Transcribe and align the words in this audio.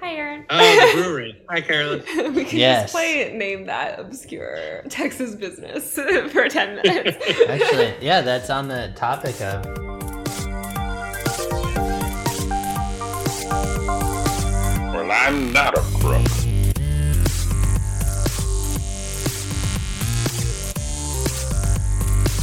Hi, 0.00 0.14
Aaron. 0.14 0.46
Oh, 0.48 0.56
the 0.96 1.02
brewery. 1.02 1.42
Hi, 1.50 1.60
Carolyn. 1.60 2.02
we 2.34 2.44
can 2.44 2.58
Yes. 2.58 2.82
just 2.84 2.94
play 2.94 3.32
name 3.36 3.66
that 3.66 3.98
obscure 4.00 4.82
Texas 4.88 5.34
business 5.34 5.94
for 6.32 6.48
10 6.48 6.76
minutes. 6.76 7.18
Actually, 7.48 7.94
yeah, 8.00 8.22
that's 8.22 8.48
on 8.48 8.68
the 8.68 8.92
topic 8.96 9.38
of. 9.42 9.66
Well, 14.92 15.10
I'm 15.12 15.52
not 15.52 15.76
a 15.76 15.80
crook. 15.98 16.26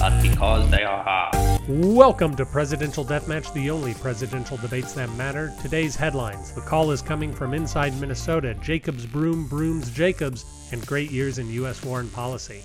But 0.08 0.22
because 0.22 0.70
they 0.72 0.84
are 0.84 1.04
hard. 1.04 1.36
Welcome 1.68 2.34
to 2.38 2.46
Presidential 2.46 3.04
Deathmatch, 3.04 3.52
the 3.54 3.70
only 3.70 3.94
presidential 3.96 4.56
debates 4.56 4.94
that 4.94 5.10
matter. 5.12 5.54
Today's 5.62 5.98
headlines. 5.98 6.54
The 6.54 6.62
call 6.62 6.92
is 6.92 7.02
coming 7.02 7.34
from 7.34 7.54
inside 7.54 8.00
Minnesota 8.00 8.54
Jacobs 8.54 9.06
Broom 9.06 9.48
Brooms 9.48 9.92
Jacobs, 9.92 10.46
and 10.72 10.86
great 10.86 11.12
years 11.12 11.40
in 11.40 11.50
U.S. 11.52 11.78
foreign 11.78 12.10
policy. 12.10 12.64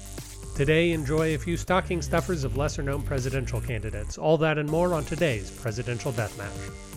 Today, 0.54 0.92
enjoy 0.92 1.34
a 1.34 1.38
few 1.38 1.56
stocking 1.56 2.00
stuffers 2.00 2.44
of 2.44 2.56
lesser 2.56 2.82
known 2.82 3.02
presidential 3.02 3.60
candidates. 3.60 4.18
All 4.18 4.38
that 4.38 4.56
and 4.58 4.68
more 4.68 4.94
on 4.94 5.04
today's 5.04 5.50
Presidential 5.50 6.12
Deathmatch. 6.12 6.91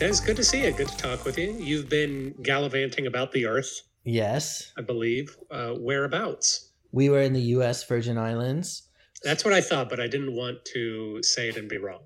Guys, 0.00 0.18
good 0.20 0.36
to 0.36 0.44
see 0.44 0.64
you. 0.64 0.72
Good 0.72 0.88
to 0.88 0.96
talk 0.96 1.24
with 1.26 1.36
you. 1.38 1.52
You've 1.58 1.88
been 1.90 2.34
gallivanting 2.42 3.06
about 3.06 3.32
the 3.32 3.46
earth, 3.46 3.82
Yes, 4.02 4.72
I 4.78 4.80
believe. 4.80 5.36
Uh, 5.50 5.72
whereabouts? 5.78 6.70
we 6.92 7.08
were 7.10 7.20
in 7.20 7.34
the 7.34 7.40
U.S. 7.56 7.84
Virgin 7.84 8.16
Islands. 8.18 8.88
That's 9.22 9.44
what 9.44 9.52
I 9.54 9.60
thought, 9.60 9.88
but 9.90 10.00
I 10.00 10.06
didn't 10.08 10.34
want 10.34 10.64
to 10.72 11.22
say 11.22 11.48
it 11.50 11.56
and 11.56 11.68
be 11.68 11.76
wrong. 11.76 12.00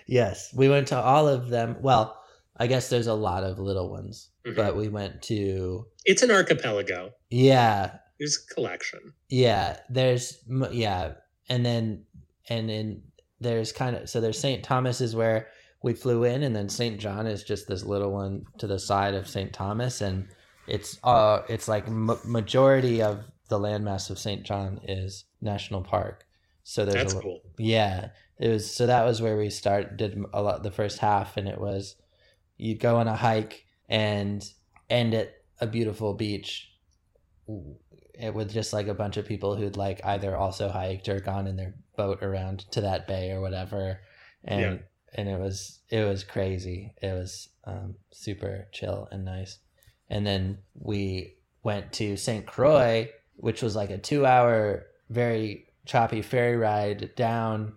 yes, 0.07 0.53
we 0.53 0.67
went 0.69 0.89
to 0.89 0.97
all 0.99 1.27
of 1.29 1.49
them. 1.49 1.77
Well, 1.81 2.21
I 2.57 2.67
guess 2.67 2.89
there's 2.89 3.07
a 3.07 3.13
lot 3.13 3.43
of 3.43 3.57
little 3.57 3.89
ones, 3.89 4.29
Mhm. 4.45 4.55
but 4.57 4.75
we 4.75 4.89
went 4.89 5.21
to. 5.23 5.87
It's 6.03 6.21
an 6.21 6.31
archipelago. 6.31 7.13
Yeah, 7.29 7.97
There's 8.19 8.37
a 8.37 8.53
collection. 8.53 9.13
yeah. 9.29 9.79
There's 9.89 10.37
yeah, 10.71 11.13
and 11.49 11.65
then 11.65 12.03
and 12.49 12.69
then 12.69 13.01
there's 13.39 13.71
kind 13.71 13.95
of 13.95 14.09
so 14.09 14.21
there's 14.21 14.39
St. 14.39 14.63
Thomas 14.63 15.01
is 15.01 15.15
where 15.15 15.47
we 15.83 15.93
flew 15.93 16.23
in, 16.23 16.43
and 16.43 16.55
then 16.55 16.69
St. 16.69 16.99
John 16.99 17.27
is 17.27 17.43
just 17.43 17.67
this 17.67 17.83
little 17.83 18.11
one 18.11 18.45
to 18.57 18.67
the 18.67 18.79
side 18.79 19.13
of 19.13 19.27
St. 19.27 19.53
Thomas, 19.53 20.01
and 20.01 20.27
it's 20.67 20.97
uh 21.03 21.41
it's 21.47 21.67
like 21.67 21.87
m- 21.87 22.19
majority 22.25 23.01
of 23.01 23.23
the 23.49 23.59
landmass 23.59 24.09
of 24.09 24.17
St. 24.17 24.43
John 24.43 24.79
is 24.87 25.25
national 25.41 25.83
park. 25.83 26.25
So 26.63 26.85
there's 26.85 26.95
That's 26.95 27.13
a, 27.13 27.19
cool. 27.19 27.41
Yeah, 27.59 28.09
it 28.39 28.49
was 28.49 28.69
so 28.69 28.87
that 28.87 29.05
was 29.05 29.21
where 29.21 29.37
we 29.37 29.49
start 29.49 29.97
did 29.97 30.19
a 30.33 30.41
lot 30.41 30.63
the 30.63 30.71
first 30.71 30.99
half, 30.99 31.37
and 31.37 31.47
it 31.47 31.59
was 31.59 31.95
you'd 32.57 32.79
go 32.79 32.97
on 32.97 33.07
a 33.07 33.15
hike 33.15 33.65
and 33.87 34.43
end 34.89 35.13
at 35.13 35.33
a 35.59 35.67
beautiful 35.67 36.13
beach. 36.13 36.71
It 38.17 38.33
with 38.33 38.51
just 38.51 38.73
like 38.73 38.87
a 38.87 38.93
bunch 38.93 39.17
of 39.17 39.25
people 39.25 39.55
who'd 39.55 39.77
like 39.77 40.01
either 40.03 40.35
also 40.35 40.69
hiked 40.69 41.09
or 41.09 41.19
gone 41.19 41.47
in 41.47 41.57
their 41.57 41.75
boat 41.97 42.21
around 42.23 42.59
to 42.71 42.81
that 42.81 43.07
bay 43.07 43.31
or 43.31 43.41
whatever, 43.41 43.99
and 44.43 44.61
Yeah. 44.61 44.77
and 45.15 45.29
it 45.29 45.39
was 45.39 45.79
it 45.89 46.03
was 46.03 46.23
crazy. 46.23 46.93
It 47.01 47.13
was 47.13 47.49
um, 47.65 47.95
super 48.11 48.67
chill 48.71 49.07
and 49.11 49.25
nice, 49.25 49.57
and 50.09 50.25
then 50.25 50.59
we 50.79 51.35
went 51.63 51.91
to 51.93 52.15
St. 52.17 52.45
Croix, 52.45 53.09
which 53.37 53.61
was 53.61 53.75
like 53.75 53.89
a 53.89 53.97
two 53.97 54.25
hour 54.25 54.85
very 55.09 55.65
choppy 55.85 56.21
ferry 56.21 56.55
ride 56.57 57.15
down 57.15 57.73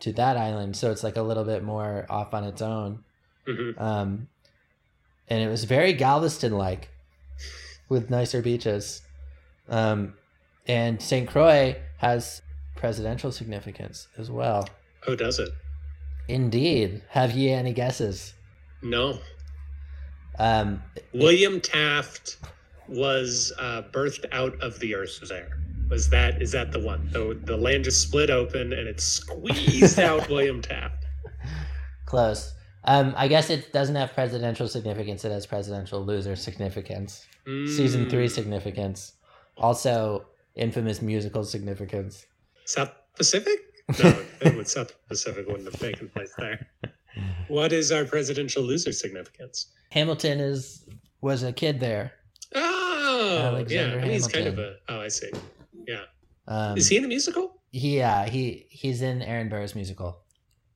to 0.00 0.12
that 0.14 0.36
island. 0.36 0.76
So 0.76 0.90
it's 0.90 1.02
like 1.04 1.16
a 1.16 1.22
little 1.22 1.44
bit 1.44 1.62
more 1.62 2.06
off 2.10 2.34
on 2.34 2.44
its 2.44 2.60
own. 2.62 3.04
hmm 3.46 3.70
Um, 3.78 4.28
and 5.28 5.42
it 5.42 5.48
was 5.48 5.64
very 5.64 5.92
Galveston 5.92 6.52
like 6.52 6.88
with 7.88 8.10
nicer 8.10 8.42
beaches. 8.42 9.02
Um, 9.68 10.14
and 10.66 11.00
St. 11.00 11.28
Croix 11.28 11.76
has 11.98 12.42
presidential 12.76 13.30
significance 13.32 14.08
as 14.18 14.30
well. 14.30 14.68
Oh, 15.06 15.14
does 15.16 15.38
it? 15.38 15.50
Indeed. 16.28 17.02
Have 17.10 17.32
ye 17.32 17.50
any 17.50 17.72
guesses? 17.72 18.34
No. 18.82 19.18
Um, 20.38 20.82
William 21.12 21.60
Taft 21.60 22.36
was 22.88 23.52
uh, 23.58 23.82
birthed 23.92 24.24
out 24.32 24.60
of 24.60 24.78
the 24.80 24.94
earth 24.94 25.20
there. 25.28 25.58
Was 25.90 26.08
that 26.10 26.40
is 26.40 26.52
that 26.52 26.72
the 26.72 26.78
one? 26.80 27.08
The, 27.12 27.38
the 27.44 27.56
land 27.56 27.84
just 27.84 28.00
split 28.02 28.30
open 28.30 28.72
and 28.72 28.88
it 28.88 29.00
squeezed 29.00 29.98
out 30.08 30.28
William 30.28 30.62
Taft. 30.62 31.04
close. 32.06 32.54
Um, 32.84 33.14
I 33.16 33.28
guess 33.28 33.48
it 33.50 33.72
doesn't 33.72 33.94
have 33.94 34.12
presidential 34.12 34.66
significance. 34.66 35.24
It 35.24 35.30
has 35.30 35.46
presidential 35.46 36.04
loser 36.04 36.34
significance. 36.34 37.26
Season 37.44 38.08
three 38.10 38.26
Mm. 38.26 38.30
significance. 38.30 39.12
Also, 39.56 40.26
infamous 40.56 41.00
musical 41.02 41.44
significance. 41.44 42.26
South 42.72 42.90
Pacific? 43.16 43.58
No, 44.02 44.16
it 44.40 44.56
would 44.56 44.68
South 44.68 44.92
Pacific 45.08 45.46
wouldn't 45.46 45.70
have 45.70 45.80
taken 45.80 46.08
place 46.08 46.32
there. 46.38 46.66
What 47.48 47.72
is 47.72 47.92
our 47.92 48.04
presidential 48.04 48.62
loser 48.62 48.92
significance? 48.92 49.66
Hamilton 49.90 50.40
is 50.40 50.86
was 51.20 51.42
a 51.42 51.52
kid 51.52 51.80
there. 51.80 52.12
Oh, 52.54 53.38
Alexander 53.54 53.96
yeah. 53.96 54.02
I 54.02 54.04
mean, 54.04 54.12
he's 54.12 54.26
kind 54.26 54.46
of 54.46 54.58
a. 54.58 54.76
Oh, 54.88 55.00
I 55.00 55.08
see. 55.08 55.30
Yeah. 55.86 56.04
Um, 56.48 56.76
Is 56.76 56.88
he 56.88 56.96
in 56.96 57.02
the 57.02 57.08
musical? 57.08 57.62
Yeah, 57.70 58.26
he 58.26 58.66
he's 58.70 59.02
in 59.02 59.22
Aaron 59.22 59.48
Burr's 59.48 59.74
musical 59.74 60.22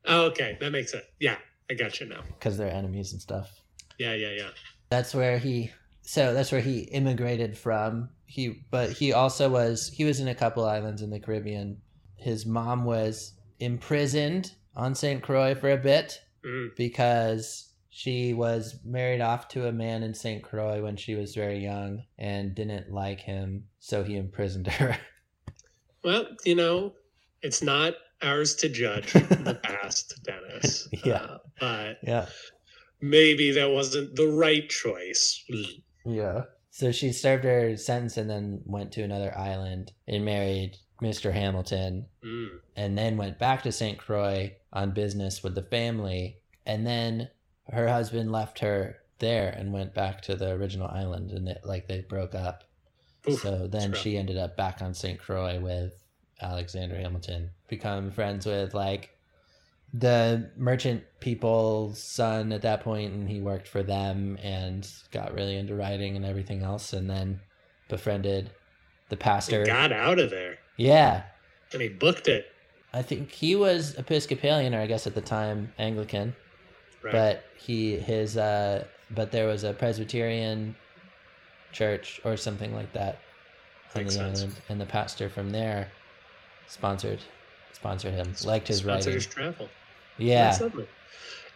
Oh, 0.07 0.23
okay. 0.27 0.57
That 0.61 0.71
makes 0.71 0.93
sense. 0.93 1.05
Yeah, 1.19 1.37
I 1.71 1.75
got 1.75 1.99
you 2.01 2.07
now. 2.07 2.23
because 2.27 2.57
they're 2.57 2.71
enemies 2.71 3.13
and 3.13 3.21
stuff. 3.21 3.51
Yeah, 3.99 4.15
yeah, 4.15 4.31
yeah. 4.31 4.51
That's 4.89 5.15
where 5.15 5.39
he. 5.39 5.73
So 6.03 6.33
that's 6.35 6.53
where 6.53 6.61
he 6.61 6.81
immigrated 6.81 7.59
from. 7.59 8.11
He, 8.27 8.65
but 8.71 8.93
he 8.93 9.13
also 9.13 9.49
was. 9.49 9.89
He 9.89 10.05
was 10.05 10.21
in 10.21 10.29
a 10.29 10.35
couple 10.35 10.65
islands 10.65 11.03
in 11.03 11.11
the 11.11 11.19
Caribbean. 11.19 11.79
His 12.17 12.45
mom 12.47 12.85
was 12.85 13.33
imprisoned 13.61 14.53
on 14.75 14.95
St. 14.95 15.23
Croix 15.23 15.55
for 15.55 15.71
a 15.71 15.77
bit 15.77 16.21
Mm. 16.45 16.77
because 16.77 17.73
she 17.91 18.33
was 18.35 18.79
married 18.85 19.21
off 19.21 19.49
to 19.49 19.67
a 19.67 19.73
man 19.73 20.03
in 20.05 20.15
St. 20.15 20.43
Croix 20.45 20.81
when 20.83 20.97
she 20.97 21.15
was 21.17 21.35
very 21.35 21.59
young 21.59 22.05
and 22.19 22.55
didn't 22.55 22.93
like 22.93 23.21
him, 23.21 23.65
so 23.81 24.05
he 24.05 24.17
imprisoned 24.17 24.67
her. 24.79 24.97
Well, 26.05 26.27
you 26.45 26.55
know, 26.55 26.93
it's 27.43 27.63
not 27.63 27.95
ours 28.23 28.55
to 28.57 28.69
judge 28.69 29.13
the 29.13 29.59
past, 29.63 30.21
Dennis. 30.25 30.89
Yeah. 31.05 31.15
Uh, 31.17 31.39
but 31.59 31.97
yeah. 32.03 32.27
maybe 33.01 33.51
that 33.53 33.71
wasn't 33.71 34.15
the 34.15 34.29
right 34.29 34.69
choice. 34.69 35.43
Yeah. 36.05 36.43
So 36.71 36.93
she 36.93 37.13
served 37.13 37.45
her 37.45 37.77
sentence 37.77 38.17
and 38.19 38.29
then 38.31 38.61
went 38.67 38.93
to 38.93 39.03
another 39.03 39.37
island 39.37 39.93
and 40.07 40.25
married 40.25 40.77
Mr. 41.03 41.33
Hamilton 41.33 42.07
Mm. 42.25 42.61
and 42.77 42.97
then 42.97 43.17
went 43.17 43.39
back 43.39 43.63
to 43.63 43.73
St. 43.73 43.99
Croix 43.99 44.55
on 44.73 44.93
business 44.93 45.43
with 45.43 45.55
the 45.55 45.63
family. 45.63 46.39
And 46.65 46.87
then 46.87 47.29
her 47.73 47.89
husband 47.89 48.33
left 48.33 48.61
her 48.61 48.99
there 49.19 49.49
and 49.51 49.73
went 49.73 49.95
back 49.95 50.23
to 50.23 50.37
the 50.37 50.51
original 50.53 50.89
island 50.89 51.33
and 51.33 51.49
it, 51.49 51.61
like 51.65 51.87
they 51.89 52.01
broke 52.03 52.35
up. 52.35 52.65
Oof, 53.29 53.41
so 53.41 53.67
then 53.67 53.93
she 53.95 54.17
ended 54.17 54.37
up 54.37 54.57
back 54.57 54.81
on 54.83 54.95
St. 54.95 55.19
Croix 55.19 55.59
with 55.61 55.93
Alexander 56.41 56.97
Hamilton, 56.97 57.51
become 57.69 58.11
friends 58.11 58.47
with 58.47 58.73
like 58.75 59.11
the 59.95 60.51
merchant 60.57 61.03
people's 61.21 62.03
son 62.03 62.53
at 62.53 62.63
that 62.63 62.83
point 62.83 63.13
and 63.15 63.29
he 63.29 63.41
worked 63.41 63.69
for 63.69 63.83
them 63.83 64.37
and 64.43 64.89
got 65.13 65.33
really 65.35 65.57
into 65.57 65.75
writing 65.75 66.17
and 66.17 66.25
everything 66.25 66.63
else 66.63 66.93
and 66.93 67.09
then 67.09 67.41
befriended 67.89 68.51
the 69.09 69.17
He 69.17 69.21
pastor. 69.21 69.65
got 69.65 69.93
out 69.93 70.19
of 70.19 70.31
there 70.31 70.59
Yeah. 70.77 71.23
and 71.73 71.83
he 71.83 71.89
booked 71.89 72.29
it. 72.29 72.47
I 72.93 73.03
think 73.03 73.31
he 73.31 73.57
was 73.57 73.95
Episcopalian 73.99 74.75
or 74.75 74.81
I 74.81 74.87
guess 74.87 75.07
at 75.07 75.15
the 75.15 75.21
time 75.21 75.73
Anglican, 75.79 76.35
Right. 77.03 77.13
but 77.13 77.45
he 77.59 77.97
his 77.97 78.37
uh 78.37 78.85
but 79.11 79.31
there 79.33 79.47
was 79.47 79.65
a 79.65 79.73
Presbyterian 79.73 80.75
church 81.73 82.21
or 82.25 82.37
something 82.37 82.75
like 82.75 82.93
that 82.95 83.19
on 83.95 84.03
Makes 84.03 84.15
the 84.17 84.21
sense. 84.21 84.39
island 84.41 84.55
and 84.69 84.81
the 84.81 84.87
pastor 84.87 85.29
from 85.29 85.51
there 85.51 85.89
sponsored 86.69 87.21
sponsored 87.73 88.15
him 88.15 88.35
liked 88.45 88.69
his 88.69 88.79
Sponsored 88.79 88.87
writing 89.07 89.13
his 89.15 89.27
travel. 89.27 89.69
yeah 90.19 90.57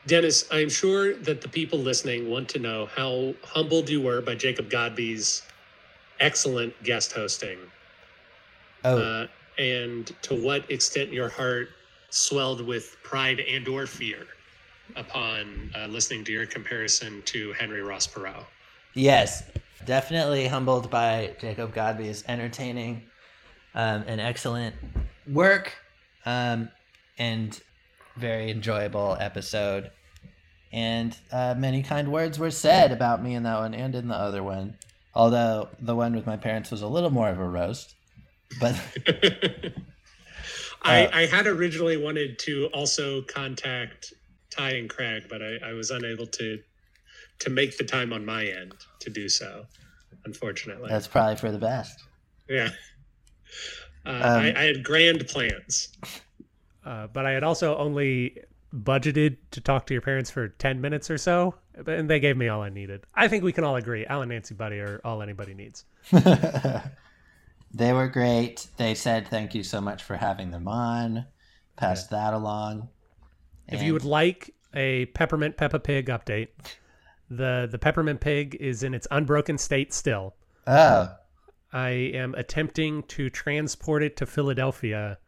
Dennis, 0.06 0.46
I'm 0.50 0.70
sure 0.70 1.14
that 1.14 1.42
the 1.42 1.48
people 1.48 1.78
listening 1.78 2.30
want 2.30 2.48
to 2.50 2.58
know 2.58 2.86
how 2.86 3.34
humbled 3.44 3.90
you 3.90 4.00
were 4.00 4.22
by 4.22 4.34
Jacob 4.34 4.70
Godby's 4.70 5.42
excellent 6.20 6.72
guest 6.82 7.12
hosting, 7.12 7.58
oh 8.84 8.98
uh, 8.98 9.26
and 9.58 10.12
to 10.22 10.34
what 10.34 10.70
extent 10.70 11.12
your 11.12 11.28
heart 11.28 11.68
swelled 12.10 12.66
with 12.66 12.96
pride 13.02 13.40
and/or 13.40 13.86
fear 13.86 14.26
upon 14.96 15.70
uh, 15.76 15.86
listening 15.86 16.24
to 16.24 16.32
your 16.32 16.46
comparison 16.46 17.22
to 17.24 17.52
Henry 17.52 17.82
Ross 17.82 18.06
Perot. 18.06 18.44
Yes, 18.94 19.44
definitely 19.84 20.46
humbled 20.46 20.90
by 20.90 21.34
Jacob 21.40 21.72
Godby's 21.72 22.24
entertaining 22.26 23.02
um, 23.74 24.04
and 24.06 24.20
excellent 24.20 24.74
work, 25.28 25.72
um, 26.26 26.68
and 27.18 27.60
very 28.16 28.50
enjoyable 28.50 29.16
episode. 29.20 29.90
And 30.72 31.16
uh, 31.32 31.54
many 31.56 31.82
kind 31.82 32.12
words 32.12 32.38
were 32.38 32.50
said 32.50 32.92
about 32.92 33.22
me 33.22 33.34
in 33.34 33.42
that 33.44 33.58
one 33.58 33.74
and 33.74 33.94
in 33.94 34.08
the 34.08 34.14
other 34.14 34.42
one. 34.42 34.76
Although 35.14 35.68
the 35.80 35.96
one 35.96 36.14
with 36.14 36.26
my 36.26 36.36
parents 36.36 36.70
was 36.70 36.82
a 36.82 36.88
little 36.88 37.10
more 37.10 37.28
of 37.28 37.38
a 37.40 37.48
roast, 37.48 37.94
but 38.58 38.74
I, 40.82 41.04
Uh, 41.06 41.10
I 41.12 41.26
had 41.26 41.46
originally 41.46 41.96
wanted 41.96 42.38
to 42.40 42.66
also 42.72 43.22
contact 43.22 44.12
Ty 44.50 44.70
and 44.70 44.88
Craig, 44.90 45.26
but 45.28 45.42
I, 45.42 45.58
I 45.64 45.72
was 45.74 45.90
unable 45.90 46.26
to 46.26 46.58
to 47.40 47.50
make 47.50 47.78
the 47.78 47.84
time 47.84 48.12
on 48.12 48.24
my 48.24 48.44
end 48.46 48.74
to 49.00 49.10
do 49.10 49.28
so. 49.28 49.64
Unfortunately, 50.26 50.88
that's 50.90 51.06
probably 51.06 51.36
for 51.36 51.50
the 51.50 51.58
best. 51.58 52.02
yeah. 52.48 52.70
Uh, 54.06 54.10
Um, 54.10 54.42
I, 54.44 54.54
I 54.58 54.62
had 54.64 54.82
grand 54.82 55.26
plans. 55.28 55.88
Uh, 56.84 57.06
but 57.08 57.26
I 57.26 57.32
had 57.32 57.42
also 57.44 57.76
only 57.76 58.38
budgeted 58.74 59.36
to 59.50 59.60
talk 59.60 59.86
to 59.86 59.94
your 59.94 60.00
parents 60.00 60.30
for 60.30 60.48
10 60.48 60.80
minutes 60.80 61.10
or 61.10 61.18
so, 61.18 61.54
and 61.86 62.08
they 62.08 62.20
gave 62.20 62.36
me 62.36 62.48
all 62.48 62.62
I 62.62 62.70
needed. 62.70 63.04
I 63.14 63.28
think 63.28 63.44
we 63.44 63.52
can 63.52 63.64
all 63.64 63.76
agree 63.76 64.06
Alan 64.06 64.30
Nancy 64.30 64.54
Buddy 64.54 64.78
are 64.80 65.00
all 65.04 65.20
anybody 65.22 65.52
needs. 65.54 65.84
they 67.72 67.92
were 67.92 68.08
great. 68.08 68.66
They 68.76 68.94
said 68.94 69.28
thank 69.28 69.54
you 69.54 69.62
so 69.62 69.80
much 69.80 70.02
for 70.02 70.16
having 70.16 70.50
them 70.50 70.68
on. 70.68 71.26
Passed 71.76 72.10
that 72.10 72.34
along. 72.34 72.88
If 73.68 73.82
you 73.82 73.92
would 73.92 74.04
like 74.04 74.54
a 74.74 75.06
Peppermint 75.06 75.56
Peppa 75.56 75.78
Pig 75.78 76.06
update, 76.06 76.48
the, 77.30 77.68
the 77.70 77.78
Peppermint 77.78 78.20
Pig 78.20 78.56
is 78.58 78.82
in 78.82 78.94
its 78.94 79.06
unbroken 79.10 79.56
state 79.58 79.94
still. 79.94 80.34
oh, 80.66 80.72
uh, 80.72 81.14
I 81.72 81.90
am 81.90 82.34
attempting 82.34 83.04
to 83.04 83.30
transport 83.30 84.02
it 84.02 84.16
to 84.16 84.26
Philadelphia, 84.26 85.18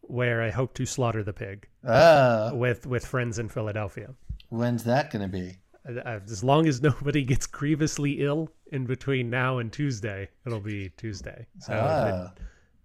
where 0.00 0.42
I 0.42 0.50
hope 0.50 0.74
to 0.74 0.84
slaughter 0.84 1.22
the 1.22 1.32
pig 1.32 1.68
oh, 1.84 2.52
with, 2.56 2.84
with 2.84 3.06
friends 3.06 3.38
in 3.38 3.48
Philadelphia. 3.48 4.14
when's 4.48 4.82
that 4.84 5.12
gonna 5.12 5.28
be? 5.28 5.58
As 5.88 6.44
long 6.44 6.66
as 6.66 6.82
nobody 6.82 7.24
gets 7.24 7.46
grievously 7.46 8.20
ill 8.20 8.50
in 8.72 8.86
between 8.86 9.30
now 9.30 9.58
and 9.58 9.72
Tuesday, 9.72 10.28
it'll 10.46 10.60
be 10.60 10.90
Tuesday. 10.96 11.46
So 11.60 11.72
oh, 11.72 11.76
the, 11.76 12.12
ah. 12.12 12.32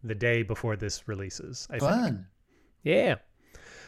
the 0.04 0.16
day 0.16 0.44
before 0.44 0.76
this 0.76 1.08
releases, 1.08 1.68
I 1.70 1.80
think. 1.80 1.92
fun. 1.92 2.28
Yeah. 2.84 3.16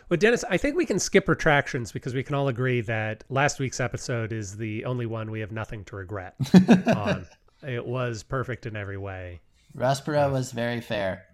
Well, 0.09 0.17
Dennis, 0.17 0.43
I 0.49 0.57
think 0.57 0.75
we 0.75 0.85
can 0.85 0.99
skip 0.99 1.27
retractions 1.27 1.91
because 1.91 2.13
we 2.13 2.23
can 2.23 2.35
all 2.35 2.47
agree 2.47 2.81
that 2.81 3.23
last 3.29 3.59
week's 3.59 3.79
episode 3.79 4.31
is 4.31 4.55
the 4.55 4.85
only 4.85 5.07
one 5.07 5.31
we 5.31 5.39
have 5.39 5.51
nothing 5.51 5.83
to 5.85 5.95
regret 5.95 6.35
on. 6.87 7.25
It 7.63 7.85
was 7.85 8.21
perfect 8.21 8.67
in 8.67 8.75
every 8.75 8.97
way. 8.97 9.41
Ross 9.73 9.99
Perot 9.99 10.31
was 10.31 10.51
very 10.51 10.79
fair. 10.79 11.25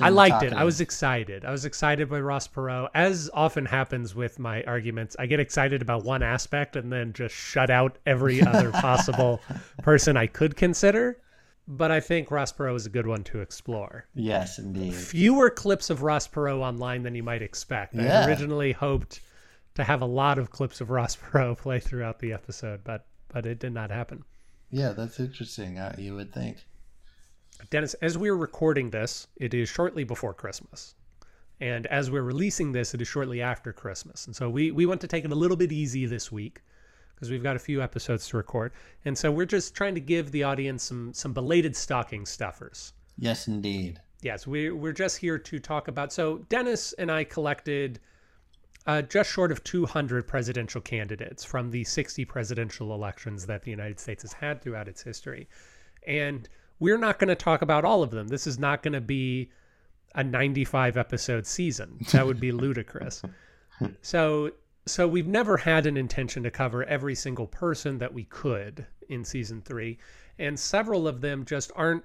I 0.00 0.08
liked 0.08 0.42
it. 0.42 0.52
I 0.52 0.64
was 0.64 0.80
excited. 0.80 1.44
I 1.44 1.50
was 1.50 1.64
excited 1.64 2.08
by 2.08 2.20
Ross 2.20 2.48
Perot. 2.48 2.88
As 2.94 3.30
often 3.32 3.66
happens 3.66 4.14
with 4.14 4.38
my 4.38 4.62
arguments, 4.64 5.16
I 5.18 5.26
get 5.26 5.40
excited 5.40 5.82
about 5.82 6.04
one 6.04 6.22
aspect 6.22 6.76
and 6.76 6.92
then 6.92 7.12
just 7.12 7.34
shut 7.34 7.70
out 7.70 7.98
every 8.06 8.42
other 8.46 8.70
possible 8.72 9.40
person 9.82 10.16
I 10.16 10.26
could 10.26 10.56
consider. 10.56 11.20
But 11.70 11.90
I 11.90 12.00
think 12.00 12.30
Ross 12.30 12.50
Perot 12.52 12.76
is 12.76 12.86
a 12.86 12.90
good 12.90 13.06
one 13.06 13.22
to 13.24 13.40
explore. 13.40 14.06
Yes, 14.14 14.58
indeed. 14.58 14.94
Fewer 14.94 15.50
clips 15.50 15.90
of 15.90 16.02
Ross 16.02 16.26
Perot 16.26 16.60
online 16.60 17.02
than 17.02 17.14
you 17.14 17.22
might 17.22 17.42
expect. 17.42 17.94
Yeah. 17.94 18.20
I 18.20 18.26
originally 18.26 18.72
hoped 18.72 19.20
to 19.74 19.84
have 19.84 20.00
a 20.00 20.06
lot 20.06 20.38
of 20.38 20.50
clips 20.50 20.80
of 20.80 20.90
Ross 20.90 21.16
Perot 21.32 21.58
play 21.58 21.78
throughout 21.78 22.18
the 22.18 22.32
episode, 22.32 22.80
but 22.84 23.06
but 23.28 23.44
it 23.44 23.58
did 23.58 23.74
not 23.74 23.90
happen. 23.90 24.24
Yeah, 24.70 24.92
that's 24.92 25.20
interesting. 25.20 25.78
Uh, 25.78 25.94
you 25.98 26.14
would 26.14 26.32
think. 26.32 26.64
Dennis, 27.70 27.94
as 27.94 28.16
we're 28.16 28.36
recording 28.36 28.90
this, 28.90 29.26
it 29.36 29.54
is 29.54 29.68
shortly 29.68 30.04
before 30.04 30.34
Christmas. 30.34 30.94
And 31.60 31.86
as 31.86 32.10
we're 32.10 32.22
releasing 32.22 32.72
this, 32.72 32.94
it 32.94 33.02
is 33.02 33.08
shortly 33.08 33.42
after 33.42 33.72
Christmas. 33.72 34.26
And 34.26 34.36
so 34.36 34.48
we, 34.48 34.70
we 34.70 34.86
want 34.86 35.00
to 35.00 35.08
take 35.08 35.24
it 35.24 35.32
a 35.32 35.36
little 35.36 35.56
bit 35.56 35.72
easy 35.72 36.06
this 36.06 36.30
week 36.30 36.62
because 37.14 37.30
we've 37.30 37.42
got 37.42 37.56
a 37.56 37.58
few 37.58 37.82
episodes 37.82 38.28
to 38.28 38.36
record. 38.36 38.72
And 39.04 39.18
so 39.18 39.32
we're 39.32 39.46
just 39.46 39.74
trying 39.74 39.94
to 39.96 40.00
give 40.00 40.30
the 40.30 40.44
audience 40.44 40.84
some 40.84 41.12
some 41.12 41.32
belated 41.32 41.74
stocking 41.74 42.24
stuffers. 42.26 42.92
Yes, 43.18 43.48
indeed. 43.48 44.00
Yes, 44.22 44.46
we, 44.46 44.70
we're 44.70 44.92
just 44.92 45.18
here 45.18 45.38
to 45.38 45.58
talk 45.58 45.88
about. 45.88 46.12
So 46.12 46.38
Dennis 46.48 46.92
and 46.92 47.10
I 47.10 47.24
collected 47.24 47.98
uh, 48.86 49.02
just 49.02 49.30
short 49.30 49.50
of 49.50 49.62
200 49.64 50.26
presidential 50.26 50.80
candidates 50.80 51.44
from 51.44 51.70
the 51.70 51.84
60 51.84 52.24
presidential 52.24 52.94
elections 52.94 53.46
that 53.46 53.62
the 53.62 53.70
United 53.70 53.98
States 53.98 54.22
has 54.22 54.32
had 54.32 54.62
throughout 54.62 54.88
its 54.88 55.02
history. 55.02 55.48
And 56.06 56.48
we're 56.80 56.98
not 56.98 57.18
going 57.18 57.28
to 57.28 57.34
talk 57.34 57.62
about 57.62 57.84
all 57.84 58.02
of 58.02 58.10
them. 58.10 58.28
This 58.28 58.46
is 58.46 58.58
not 58.58 58.82
going 58.82 58.92
to 58.92 59.00
be 59.00 59.50
a 60.14 60.24
95 60.24 60.96
episode 60.96 61.46
season. 61.46 61.98
That 62.12 62.26
would 62.26 62.40
be 62.40 62.52
ludicrous. 62.64 63.22
So 64.02 64.52
so 64.86 65.06
we've 65.06 65.26
never 65.26 65.58
had 65.58 65.84
an 65.84 65.98
intention 65.98 66.42
to 66.44 66.50
cover 66.50 66.82
every 66.84 67.14
single 67.14 67.46
person 67.46 67.98
that 67.98 68.14
we 68.14 68.24
could 68.24 68.86
in 69.10 69.22
season 69.22 69.60
3 69.60 69.98
and 70.38 70.58
several 70.58 71.06
of 71.06 71.20
them 71.20 71.44
just 71.44 71.70
aren't 71.74 72.04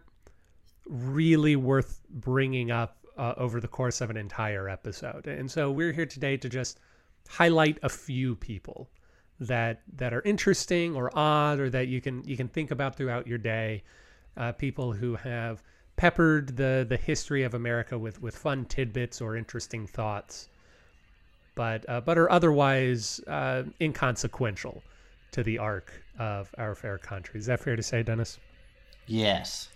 really 0.85 1.55
worth 1.55 2.01
bringing 2.09 2.71
up 2.71 2.97
uh, 3.17 3.33
over 3.37 3.61
the 3.61 3.67
course 3.67 4.01
of 4.01 4.09
an 4.09 4.17
entire 4.17 4.67
episode. 4.67 5.27
And 5.27 5.49
so 5.49 5.71
we're 5.71 5.93
here 5.93 6.05
today 6.05 6.37
to 6.37 6.49
just 6.49 6.79
highlight 7.29 7.77
a 7.83 7.89
few 7.89 8.35
people 8.35 8.89
that 9.39 9.81
that 9.95 10.13
are 10.13 10.21
interesting 10.21 10.95
or 10.95 11.09
odd 11.17 11.59
or 11.59 11.69
that 11.69 11.87
you 11.87 12.01
can 12.01 12.23
you 12.23 12.37
can 12.37 12.47
think 12.47 12.71
about 12.71 12.95
throughout 12.95 13.27
your 13.27 13.37
day. 13.37 13.83
Uh, 14.35 14.51
people 14.51 14.93
who 14.93 15.15
have 15.15 15.61
peppered 15.95 16.57
the 16.57 16.85
the 16.87 16.97
history 16.97 17.43
of 17.43 17.53
America 17.53 17.97
with 17.97 18.21
with 18.21 18.35
fun 18.35 18.65
tidbits 18.65 19.21
or 19.21 19.35
interesting 19.35 19.85
thoughts, 19.85 20.49
but 21.55 21.87
uh, 21.87 22.01
but 22.01 22.17
are 22.17 22.31
otherwise 22.31 23.19
uh, 23.27 23.63
inconsequential 23.79 24.81
to 25.31 25.43
the 25.43 25.57
arc 25.57 25.93
of 26.17 26.49
our 26.57 26.75
fair 26.75 26.97
country. 26.97 27.39
Is 27.39 27.45
that 27.47 27.59
fair 27.59 27.75
to 27.75 27.83
say, 27.83 28.03
Dennis? 28.03 28.39
Yes. 29.07 29.69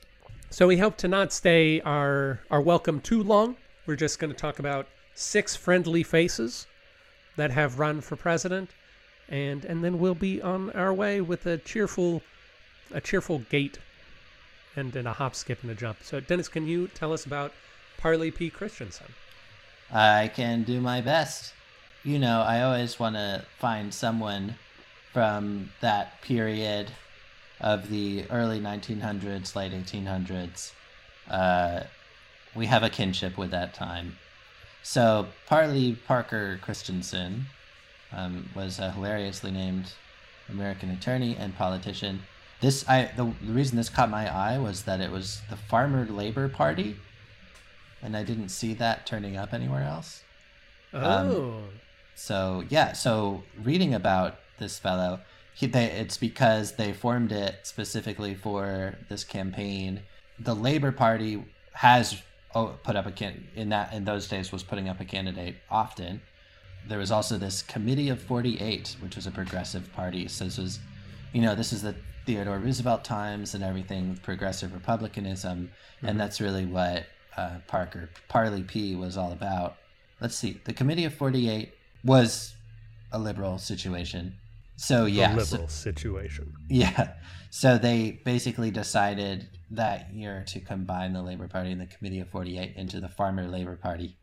So 0.49 0.65
we 0.67 0.77
hope 0.77 0.97
to 0.97 1.07
not 1.07 1.33
stay 1.33 1.81
our 1.81 2.39
our 2.49 2.61
welcome 2.61 3.01
too 3.01 3.21
long. 3.21 3.57
We're 3.85 3.95
just 3.95 4.19
going 4.19 4.31
to 4.31 4.37
talk 4.37 4.59
about 4.59 4.87
six 5.13 5.55
friendly 5.55 6.03
faces 6.03 6.67
that 7.35 7.51
have 7.51 7.79
run 7.79 8.01
for 8.01 8.15
president, 8.15 8.71
and 9.29 9.65
and 9.65 9.83
then 9.83 9.99
we'll 9.99 10.15
be 10.15 10.41
on 10.41 10.71
our 10.71 10.93
way 10.93 11.21
with 11.21 11.45
a 11.45 11.57
cheerful 11.57 12.21
a 12.91 13.01
cheerful 13.01 13.39
gait 13.49 13.79
and, 14.77 14.95
and 14.95 15.07
a 15.07 15.13
hop, 15.13 15.35
skip, 15.35 15.61
and 15.63 15.71
a 15.71 15.75
jump. 15.75 15.97
So 16.03 16.19
Dennis, 16.19 16.47
can 16.47 16.67
you 16.67 16.87
tell 16.87 17.13
us 17.13 17.25
about 17.25 17.53
Parley 17.97 18.31
P. 18.31 18.49
Christensen? 18.49 19.07
I 19.91 20.29
can 20.33 20.63
do 20.63 20.81
my 20.81 21.01
best. 21.01 21.53
You 22.03 22.19
know, 22.19 22.41
I 22.41 22.61
always 22.61 22.99
want 22.99 23.15
to 23.15 23.45
find 23.57 23.93
someone 23.93 24.55
from 25.13 25.71
that 25.81 26.21
period 26.21 26.91
of 27.59 27.89
the 27.89 28.25
early 28.29 28.59
1900s, 28.59 29.55
late 29.55 29.71
1800s. 29.71 30.71
Uh, 31.29 31.81
we 32.55 32.65
have 32.67 32.83
a 32.83 32.89
kinship 32.89 33.37
with 33.37 33.51
that 33.51 33.73
time. 33.73 34.17
So, 34.83 35.27
Parley 35.47 35.97
Parker 36.07 36.59
Christensen 36.61 37.47
um, 38.11 38.49
was 38.55 38.79
a 38.79 38.91
hilariously 38.91 39.51
named 39.51 39.93
American 40.49 40.91
attorney 40.91 41.35
and 41.35 41.55
politician. 41.55 42.21
This, 42.59 42.87
I 42.89 43.11
the, 43.15 43.31
the 43.41 43.53
reason 43.53 43.77
this 43.77 43.89
caught 43.89 44.09
my 44.09 44.33
eye 44.33 44.57
was 44.57 44.83
that 44.83 44.99
it 44.99 45.11
was 45.11 45.41
the 45.49 45.55
Farmer 45.55 46.05
Labor 46.05 46.49
Party, 46.49 46.95
and 48.01 48.17
I 48.17 48.23
didn't 48.23 48.49
see 48.49 48.73
that 48.75 49.05
turning 49.05 49.37
up 49.37 49.53
anywhere 49.53 49.83
else. 49.83 50.23
Um, 50.93 51.03
Oh, 51.03 51.59
So 52.15 52.63
yeah, 52.69 52.93
so 52.93 53.43
reading 53.63 53.93
about 53.93 54.39
this 54.57 54.79
fellow, 54.79 55.19
he, 55.53 55.67
they, 55.67 55.85
it's 55.85 56.17
because 56.17 56.73
they 56.73 56.93
formed 56.93 57.31
it 57.31 57.55
specifically 57.63 58.33
for 58.33 58.95
this 59.09 59.23
campaign. 59.23 60.01
The 60.39 60.55
Labor 60.55 60.91
Party 60.91 61.43
has 61.73 62.21
oh, 62.55 62.75
put 62.83 62.95
up 62.95 63.05
a 63.05 63.11
can 63.11 63.47
in 63.55 63.69
that 63.69 63.93
in 63.93 64.05
those 64.05 64.27
days 64.27 64.51
was 64.51 64.63
putting 64.63 64.89
up 64.89 64.99
a 64.99 65.05
candidate 65.05 65.57
often. 65.69 66.21
There 66.87 66.97
was 66.99 67.11
also 67.11 67.37
this 67.37 67.61
Committee 67.61 68.09
of 68.09 68.19
Forty 68.19 68.59
Eight, 68.59 68.95
which 68.99 69.15
was 69.15 69.27
a 69.27 69.31
progressive 69.31 69.91
party. 69.93 70.27
So 70.27 70.45
this 70.45 70.57
was, 70.57 70.79
you 71.33 71.41
know, 71.41 71.53
this 71.53 71.71
is 71.73 71.81
the 71.83 71.95
Theodore 72.27 72.59
Roosevelt 72.59 73.03
times 73.05 73.55
and 73.55 73.63
everything, 73.63 74.09
with 74.09 74.21
progressive 74.21 74.73
republicanism, 74.73 75.71
and 76.03 76.19
that's 76.19 76.39
really 76.39 76.65
what 76.65 77.05
uh, 77.37 77.59
Parker 77.67 78.09
Parley 78.27 78.63
P 78.63 78.95
was 78.95 79.17
all 79.17 79.31
about. 79.31 79.77
Let's 80.19 80.35
see 80.35 80.59
the 80.65 80.73
committee 80.73 81.05
of 81.05 81.13
48 81.13 81.73
was 82.03 82.53
a 83.11 83.17
liberal 83.17 83.57
situation. 83.57 84.35
So 84.75 85.05
yeah 85.05 85.35
so- 85.37 85.55
liberal 85.55 85.69
situation. 85.69 86.53
yeah 86.69 87.13
so 87.49 87.77
they 87.77 88.19
basically 88.25 88.69
decided 88.71 89.47
that 89.71 90.13
year 90.13 90.43
to 90.47 90.59
combine 90.59 91.13
the 91.13 91.21
labor 91.23 91.47
party 91.47 91.71
and 91.71 91.79
the 91.81 91.85
committee 91.87 92.19
of 92.19 92.29
48 92.29 92.75
into 92.75 92.99
the 92.99 93.09
farmer 93.09 93.47
labor 93.47 93.75
party 93.75 94.17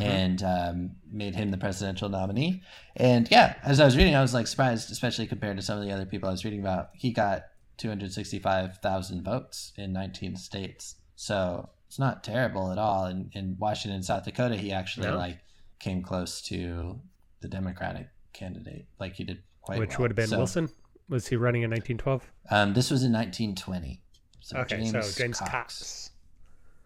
and 0.00 0.40
um, 0.44 0.90
made 1.10 1.34
him 1.34 1.50
the 1.50 1.58
presidential 1.58 2.08
nominee. 2.08 2.62
And 2.96 3.28
yeah 3.30 3.54
as 3.62 3.80
i 3.80 3.84
was 3.84 3.96
reading 3.96 4.14
i 4.14 4.22
was 4.22 4.32
like 4.32 4.46
surprised 4.46 4.90
especially 4.90 5.26
compared 5.26 5.56
to 5.56 5.62
some 5.62 5.78
of 5.78 5.84
the 5.84 5.92
other 5.92 6.06
people 6.06 6.28
i 6.28 6.32
was 6.32 6.44
reading 6.44 6.60
about. 6.60 6.90
He 6.94 7.12
got 7.12 7.44
265,000 7.80 9.22
votes 9.24 9.72
in 9.76 9.92
19 9.92 10.36
states. 10.36 10.96
So 11.16 11.68
it's 11.88 11.98
not 11.98 12.22
terrible 12.22 12.70
at 12.72 12.78
all. 12.78 13.06
In, 13.06 13.30
in 13.34 13.56
Washington, 13.58 14.02
South 14.02 14.24
Dakota, 14.24 14.56
he 14.56 14.72
actually 14.72 15.08
No. 15.08 15.16
like 15.16 15.38
came 15.78 16.02
close 16.02 16.40
to 16.42 17.00
the 17.40 17.48
Democratic 17.48 18.08
candidate. 18.32 18.86
Like 18.98 19.14
he 19.14 19.24
did 19.24 19.42
quite 19.62 19.78
Which 19.78 19.90
well. 19.90 20.02
would 20.02 20.10
have 20.12 20.16
been 20.16 20.28
So, 20.28 20.38
Wilson. 20.38 20.68
Was 21.08 21.26
he 21.26 21.36
running 21.36 21.62
in 21.62 21.70
1912? 21.70 22.30
Um, 22.50 22.72
this 22.74 22.90
was 22.90 23.02
in 23.02 23.12
1920. 23.12 24.00
So 24.40 24.58
okay, 24.58 24.76
James 24.76 24.90
so 24.90 25.22
James 25.22 25.38
Cox. 25.38 25.50
Cox. 25.50 26.10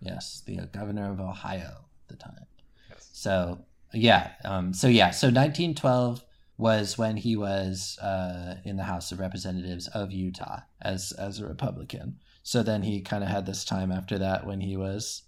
Yes, 0.01 0.43
the 0.47 0.57
governor 0.73 1.11
of 1.13 1.21
Ohio 1.21 1.69
at 1.69 2.09
the 2.09 2.17
time. 2.17 2.47
Yes. 2.91 3.11
So 3.13 3.59
yeah, 3.93 4.33
um, 4.45 4.73
so 4.73 4.89
yeah, 4.89 5.11
so 5.11 5.27
1912 5.29 6.24
was 6.57 6.97
when 6.97 7.17
he 7.17 7.37
was 7.37 7.99
uh, 8.01 8.57
in 8.65 8.77
the 8.77 8.85
House 8.85 9.11
of 9.11 9.19
Representatives 9.19 9.89
of 9.89 10.13
Utah 10.13 10.61
as 10.81 11.13
as 11.13 11.41
a 11.41 11.47
Republican. 11.47 12.19
So 12.43 12.63
then 12.63 12.83
he 12.83 13.01
kind 13.01 13.25
of 13.25 13.31
had 13.31 13.47
this 13.47 13.65
time 13.65 13.91
after 13.91 14.19
that 14.19 14.47
when 14.47 14.61
he 14.61 14.77
was 14.77 15.23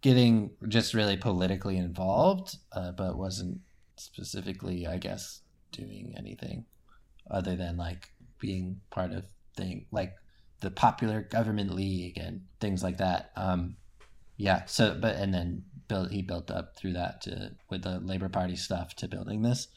getting 0.00 0.50
just 0.68 0.94
really 0.94 1.16
politically 1.16 1.76
involved, 1.76 2.56
uh, 2.72 2.92
but 2.92 3.18
wasn't 3.18 3.60
specifically, 3.96 4.86
I 4.86 4.98
guess, 4.98 5.42
doing 5.72 6.14
anything 6.16 6.64
other 7.30 7.54
than 7.56 7.76
like 7.76 8.10
being 8.38 8.80
part 8.90 9.12
of 9.12 9.24
thing 9.56 9.86
like 9.92 10.14
the 10.60 10.70
Popular 10.70 11.22
Government 11.22 11.72
League 11.74 12.18
and 12.18 12.42
things 12.60 12.82
like 12.82 12.98
that. 12.98 13.30
Um, 13.36 13.76
yeah. 14.36 14.64
So, 14.66 14.98
but 15.00 15.16
and 15.16 15.32
then 15.32 15.64
built 15.86 16.10
he 16.10 16.22
built 16.22 16.50
up 16.50 16.76
through 16.76 16.94
that 16.94 17.20
to 17.22 17.52
with 17.70 17.82
the 17.82 18.00
Labor 18.00 18.28
Party 18.28 18.56
stuff 18.56 18.96
to 18.96 19.06
building 19.06 19.42
this 19.42 19.68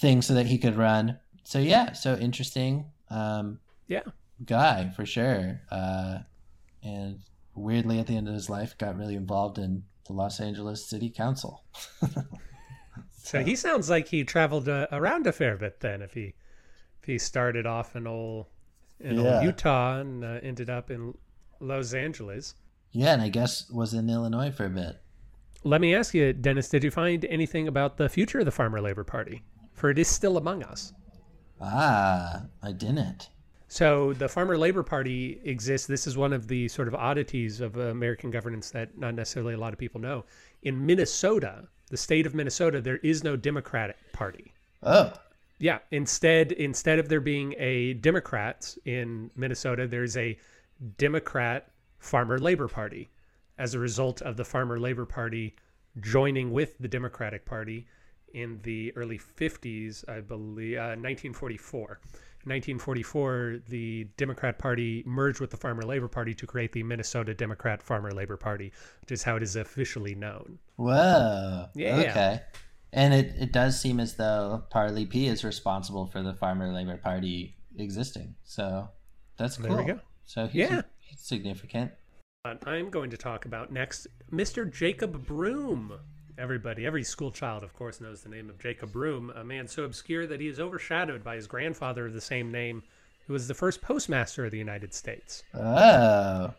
thing 0.00 0.22
so 0.22 0.34
that 0.34 0.46
he 0.46 0.58
could 0.58 0.76
run. 0.76 1.18
So 1.44 1.58
yeah. 1.58 1.92
So 1.92 2.16
interesting. 2.16 2.86
Um, 3.10 3.58
Yeah. 3.86 4.02
guy 4.44 4.90
for 4.90 5.04
sure. 5.06 5.60
Uh, 5.70 6.18
and 6.82 7.20
weirdly, 7.54 7.98
at 7.98 8.06
the 8.06 8.16
end 8.16 8.28
of 8.28 8.34
his 8.34 8.48
life, 8.50 8.76
got 8.78 8.96
really 8.96 9.16
involved 9.16 9.58
in 9.58 9.82
the 10.06 10.12
Los 10.12 10.40
Angeles 10.40 10.84
City 10.88 11.10
Council. 11.10 11.64
So 13.22 13.42
he 13.44 13.56
sounds 13.56 13.90
like 13.90 14.08
he 14.08 14.24
traveled 14.24 14.70
uh, 14.70 14.86
around 14.90 15.26
a 15.26 15.32
fair 15.32 15.56
bit 15.58 15.80
then. 15.80 16.00
If 16.00 16.14
he 16.14 16.32
if 17.02 17.04
he 17.06 17.18
started 17.18 17.66
off 17.66 17.94
in 17.94 18.06
old 18.06 18.46
in 19.00 19.16
Yeah. 19.18 19.34
old 19.36 19.44
Utah 19.44 19.98
and 20.00 20.24
uh, 20.24 20.38
ended 20.42 20.70
up 20.70 20.90
in 20.90 21.12
Los 21.60 21.92
Angeles. 21.92 22.54
Yeah, 22.90 23.12
and 23.12 23.20
I 23.20 23.28
guess 23.28 23.68
was 23.70 23.92
in 23.92 24.08
Illinois 24.08 24.50
for 24.50 24.64
a 24.64 24.70
bit. 24.70 24.96
Let 25.62 25.82
me 25.82 25.94
ask 25.94 26.14
you, 26.14 26.32
Dennis, 26.32 26.70
did 26.70 26.82
you 26.82 26.90
find 26.90 27.22
anything 27.26 27.68
about 27.68 27.98
the 27.98 28.08
future 28.08 28.38
of 28.38 28.44
the 28.46 28.50
Farmer 28.50 28.80
Labor 28.80 29.04
Party? 29.04 29.42
For 29.78 29.90
it 29.90 29.98
is 29.98 30.08
still 30.08 30.36
among 30.36 30.64
us. 30.64 30.92
Ah, 31.60 32.42
I 32.64 32.72
didn't. 32.72 33.30
So 33.68 34.12
the 34.14 34.28
Farmer 34.28 34.58
Labor 34.58 34.82
Party 34.82 35.40
exists. 35.44 35.86
This 35.86 36.08
is 36.08 36.16
one 36.16 36.32
of 36.32 36.48
the 36.48 36.66
sort 36.66 36.88
of 36.88 36.96
oddities 36.96 37.60
of 37.60 37.76
American 37.76 38.32
governance 38.32 38.70
that 38.72 38.98
not 38.98 39.14
necessarily 39.14 39.54
a 39.54 39.58
lot 39.58 39.72
of 39.72 39.78
people 39.78 40.00
know. 40.00 40.24
In 40.62 40.84
Minnesota, 40.84 41.68
the 41.90 41.96
state 41.96 42.26
of 42.26 42.34
Minnesota, 42.34 42.80
there 42.80 42.96
is 42.98 43.22
no 43.22 43.36
Democratic 43.36 43.96
Party. 44.12 44.52
Oh, 44.82 45.12
Yeah, 45.60 45.78
instead 45.92 46.50
instead 46.52 46.98
of 46.98 47.08
there 47.08 47.20
being 47.20 47.54
a 47.58 47.94
Democrats 47.94 48.78
in 48.84 49.30
Minnesota, 49.36 49.86
there's 49.86 50.16
a 50.16 50.36
Democrat 50.96 51.70
Farmer 52.00 52.38
Labor 52.38 52.66
Party 52.66 53.10
as 53.58 53.74
a 53.74 53.78
result 53.78 54.22
of 54.22 54.36
the 54.36 54.44
Farmer 54.44 54.80
Labor 54.80 55.06
Party 55.06 55.54
joining 56.00 56.52
with 56.52 56.78
the 56.78 56.88
Democratic 56.88 57.44
Party 57.44 57.86
in 58.34 58.60
the 58.62 58.92
early 58.96 59.18
50s, 59.18 60.08
I 60.08 60.20
believe, 60.20 60.76
uh, 60.78 60.96
1944. 60.98 62.00
1944, 62.44 63.58
the 63.68 64.04
Democrat 64.16 64.58
Party 64.58 65.02
merged 65.06 65.40
with 65.40 65.50
the 65.50 65.56
Farmer 65.56 65.82
Labor 65.82 66.08
Party 66.08 66.34
to 66.34 66.46
create 66.46 66.72
the 66.72 66.82
Minnesota 66.82 67.34
Democrat 67.34 67.82
Farmer 67.82 68.10
Labor 68.12 68.36
Party, 68.36 68.72
which 69.00 69.12
is 69.12 69.22
how 69.22 69.36
it 69.36 69.42
is 69.42 69.56
officially 69.56 70.14
known. 70.14 70.58
whoa. 70.76 71.66
Yeah. 71.74 71.96
Okay. 71.96 72.40
And 72.92 73.12
it, 73.12 73.34
it 73.38 73.52
does 73.52 73.78
seem 73.78 74.00
as 74.00 74.14
though 74.14 74.64
Parley 74.70 75.04
P 75.04 75.26
is 75.26 75.44
responsible 75.44 76.06
for 76.06 76.22
the 76.22 76.32
Farmer 76.32 76.72
Labor 76.72 76.96
Party 76.96 77.54
existing. 77.76 78.34
So 78.44 78.88
that's 79.36 79.58
cool. 79.58 79.68
There 79.76 79.84
we 79.84 79.92
go. 79.92 80.00
So 80.24 80.46
he's, 80.46 80.54
Yeah. 80.70 80.82
he's 81.00 81.20
significant. 81.20 81.92
Uh, 82.44 82.54
I'm 82.64 82.88
going 82.88 83.10
to 83.10 83.16
talk 83.18 83.44
about 83.44 83.70
next 83.72 84.06
Mr. 84.32 84.70
Jacob 84.72 85.26
Broom. 85.26 85.92
Everybody, 86.38 86.86
every 86.86 87.02
school 87.02 87.32
child, 87.32 87.64
of 87.64 87.74
course, 87.74 88.00
knows 88.00 88.22
the 88.22 88.28
name 88.28 88.48
of 88.48 88.60
Jacob 88.60 88.92
Broom, 88.92 89.30
a 89.34 89.42
man 89.42 89.66
so 89.66 89.82
obscure 89.82 90.24
that 90.28 90.40
he 90.40 90.46
is 90.46 90.60
overshadowed 90.60 91.24
by 91.24 91.34
his 91.34 91.48
grandfather 91.48 92.06
of 92.06 92.12
the 92.12 92.20
same 92.20 92.52
name, 92.52 92.84
who 93.26 93.32
was 93.32 93.48
the 93.48 93.54
first 93.54 93.82
postmaster 93.82 94.44
of 94.44 94.52
the 94.52 94.58
United 94.58 94.94
States. 94.94 95.42
Oh, 95.52 96.54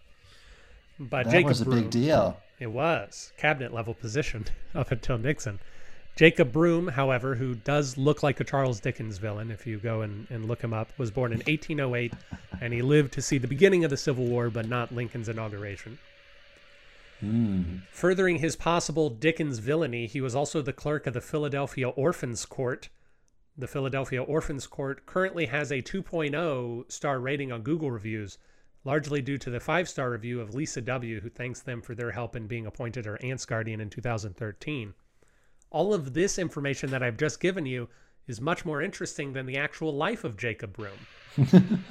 But 0.99 1.25
that 1.25 1.31
Jacob 1.31 1.47
was 1.47 1.61
a 1.61 1.65
Broom, 1.65 1.81
big 1.83 1.89
deal. 1.91 2.37
it 2.59 2.67
was 2.67 3.31
cabinet 3.37 3.73
level 3.73 3.93
position 3.93 4.45
up 4.75 4.91
until 4.91 5.17
Nixon. 5.17 5.59
Jacob 6.17 6.51
Broom, 6.51 6.89
however, 6.89 7.35
who 7.35 7.55
does 7.55 7.97
look 7.97 8.21
like 8.21 8.41
a 8.41 8.43
Charles 8.43 8.81
Dickens 8.81 9.17
villain, 9.17 9.49
if 9.49 9.65
you 9.65 9.77
go 9.77 10.01
and, 10.01 10.27
and 10.29 10.45
look 10.49 10.61
him 10.61 10.73
up, 10.73 10.89
was 10.97 11.09
born 11.09 11.31
in 11.31 11.37
1808, 11.39 12.11
and 12.59 12.73
he 12.73 12.81
lived 12.81 13.13
to 13.13 13.21
see 13.21 13.37
the 13.37 13.47
beginning 13.47 13.85
of 13.85 13.89
the 13.89 13.95
Civil 13.95 14.25
War, 14.25 14.49
but 14.49 14.67
not 14.67 14.93
Lincoln's 14.93 15.29
inauguration. 15.29 15.97
Hmm. 17.19 17.79
Furthering 17.91 18.37
his 18.37 18.55
possible 18.55 19.09
Dickens 19.09 19.59
villainy, 19.59 20.07
he 20.07 20.21
was 20.21 20.35
also 20.35 20.61
the 20.61 20.73
clerk 20.73 21.05
of 21.05 21.13
the 21.13 21.21
Philadelphia 21.21 21.89
Orphans 21.89 22.45
Court. 22.45 22.89
The 23.57 23.67
Philadelphia 23.67 24.23
Orphans 24.23 24.67
Court 24.67 25.05
currently 25.05 25.47
has 25.47 25.71
a 25.71 25.81
2.0 25.81 26.89
star 26.91 27.19
rating 27.19 27.51
on 27.51 27.61
Google 27.61 27.91
reviews, 27.91 28.37
largely 28.85 29.21
due 29.21 29.37
to 29.37 29.49
the 29.49 29.59
five 29.59 29.89
star 29.89 30.11
review 30.11 30.39
of 30.39 30.55
Lisa 30.55 30.79
W., 30.81 31.19
who 31.19 31.29
thanks 31.29 31.59
them 31.59 31.81
for 31.81 31.93
their 31.93 32.11
help 32.11 32.37
in 32.37 32.47
being 32.47 32.65
appointed 32.65 33.05
her 33.05 33.21
aunt's 33.21 33.45
guardian 33.45 33.81
in 33.81 33.89
2013. 33.89 34.93
All 35.71 35.93
of 35.93 36.13
this 36.13 36.39
information 36.39 36.89
that 36.91 37.03
I've 37.03 37.17
just 37.17 37.41
given 37.41 37.65
you 37.65 37.89
is 38.27 38.39
much 38.39 38.63
more 38.63 38.81
interesting 38.81 39.33
than 39.33 39.45
the 39.45 39.57
actual 39.57 39.93
life 39.93 40.23
of 40.23 40.37
Jacob 40.37 40.73
Broom. 40.73 40.97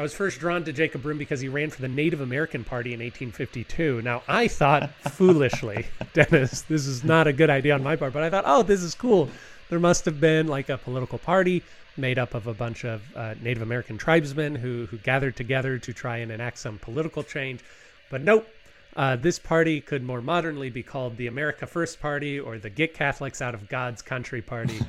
I 0.00 0.02
was 0.02 0.14
first 0.14 0.40
drawn 0.40 0.64
to 0.64 0.72
Jacob 0.72 1.02
Broom 1.02 1.18
because 1.18 1.40
he 1.40 1.48
ran 1.48 1.68
for 1.68 1.82
the 1.82 1.88
Native 1.88 2.22
American 2.22 2.64
Party 2.64 2.94
in 2.94 3.00
1852. 3.00 4.00
Now, 4.00 4.22
I 4.26 4.48
thought 4.48 4.88
foolishly, 5.10 5.88
Dennis, 6.14 6.62
this 6.62 6.86
is 6.86 7.04
not 7.04 7.26
a 7.26 7.34
good 7.34 7.50
idea 7.50 7.74
on 7.74 7.82
my 7.82 7.96
part, 7.96 8.14
but 8.14 8.22
I 8.22 8.30
thought, 8.30 8.44
oh, 8.46 8.62
this 8.62 8.82
is 8.82 8.94
cool. 8.94 9.28
There 9.68 9.78
must 9.78 10.06
have 10.06 10.18
been 10.18 10.46
like 10.46 10.70
a 10.70 10.78
political 10.78 11.18
party 11.18 11.62
made 11.98 12.18
up 12.18 12.32
of 12.32 12.46
a 12.46 12.54
bunch 12.54 12.86
of 12.86 13.02
uh, 13.14 13.34
Native 13.42 13.62
American 13.62 13.98
tribesmen 13.98 14.54
who, 14.54 14.86
who 14.86 14.96
gathered 14.96 15.36
together 15.36 15.78
to 15.78 15.92
try 15.92 16.16
and 16.16 16.32
enact 16.32 16.56
some 16.56 16.78
political 16.78 17.22
change. 17.22 17.60
But 18.08 18.22
nope, 18.22 18.48
uh, 18.96 19.16
this 19.16 19.38
party 19.38 19.80
could 19.80 20.02
more 20.02 20.20
modernly 20.20 20.70
be 20.70 20.82
called 20.82 21.16
the 21.16 21.26
America 21.26 21.66
First 21.66 22.00
Party 22.00 22.40
or 22.40 22.58
the 22.58 22.70
Get 22.70 22.94
Catholics 22.94 23.40
Out 23.40 23.54
of 23.54 23.68
God's 23.68 24.02
Country 24.02 24.42
Party. 24.42 24.80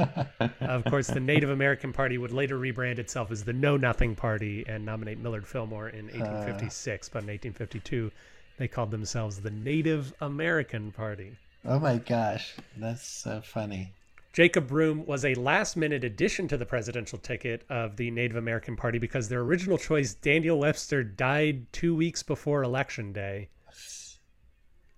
of 0.60 0.84
course, 0.84 1.08
the 1.08 1.20
Native 1.20 1.50
American 1.50 1.92
Party 1.92 2.18
would 2.18 2.32
later 2.32 2.58
rebrand 2.58 2.98
itself 2.98 3.30
as 3.30 3.44
the 3.44 3.52
Know 3.52 3.76
Nothing 3.76 4.14
Party 4.14 4.64
and 4.68 4.84
nominate 4.84 5.18
Millard 5.18 5.46
Fillmore 5.46 5.88
in 5.88 6.06
1856. 6.06 7.08
but 7.08 7.22
in 7.24 7.28
1852, 7.28 8.10
they 8.58 8.68
called 8.68 8.90
themselves 8.90 9.40
the 9.40 9.50
Native 9.50 10.12
American 10.20 10.92
Party. 10.92 11.36
Oh 11.64 11.78
my 11.78 11.98
gosh, 11.98 12.54
that's 12.76 13.06
so 13.06 13.40
funny. 13.42 13.92
Jacob 14.32 14.68
Broom 14.68 15.04
was 15.06 15.24
a 15.24 15.34
last 15.34 15.76
minute 15.76 16.04
addition 16.04 16.46
to 16.46 16.56
the 16.56 16.64
presidential 16.64 17.18
ticket 17.18 17.64
of 17.68 17.96
the 17.96 18.12
Native 18.12 18.36
American 18.36 18.76
Party 18.76 18.98
because 18.98 19.28
their 19.28 19.40
original 19.40 19.76
choice, 19.76 20.14
Daniel 20.14 20.60
Webster, 20.60 21.02
died 21.02 21.66
two 21.72 21.96
weeks 21.96 22.22
before 22.22 22.62
Election 22.62 23.12
Day. 23.12 23.48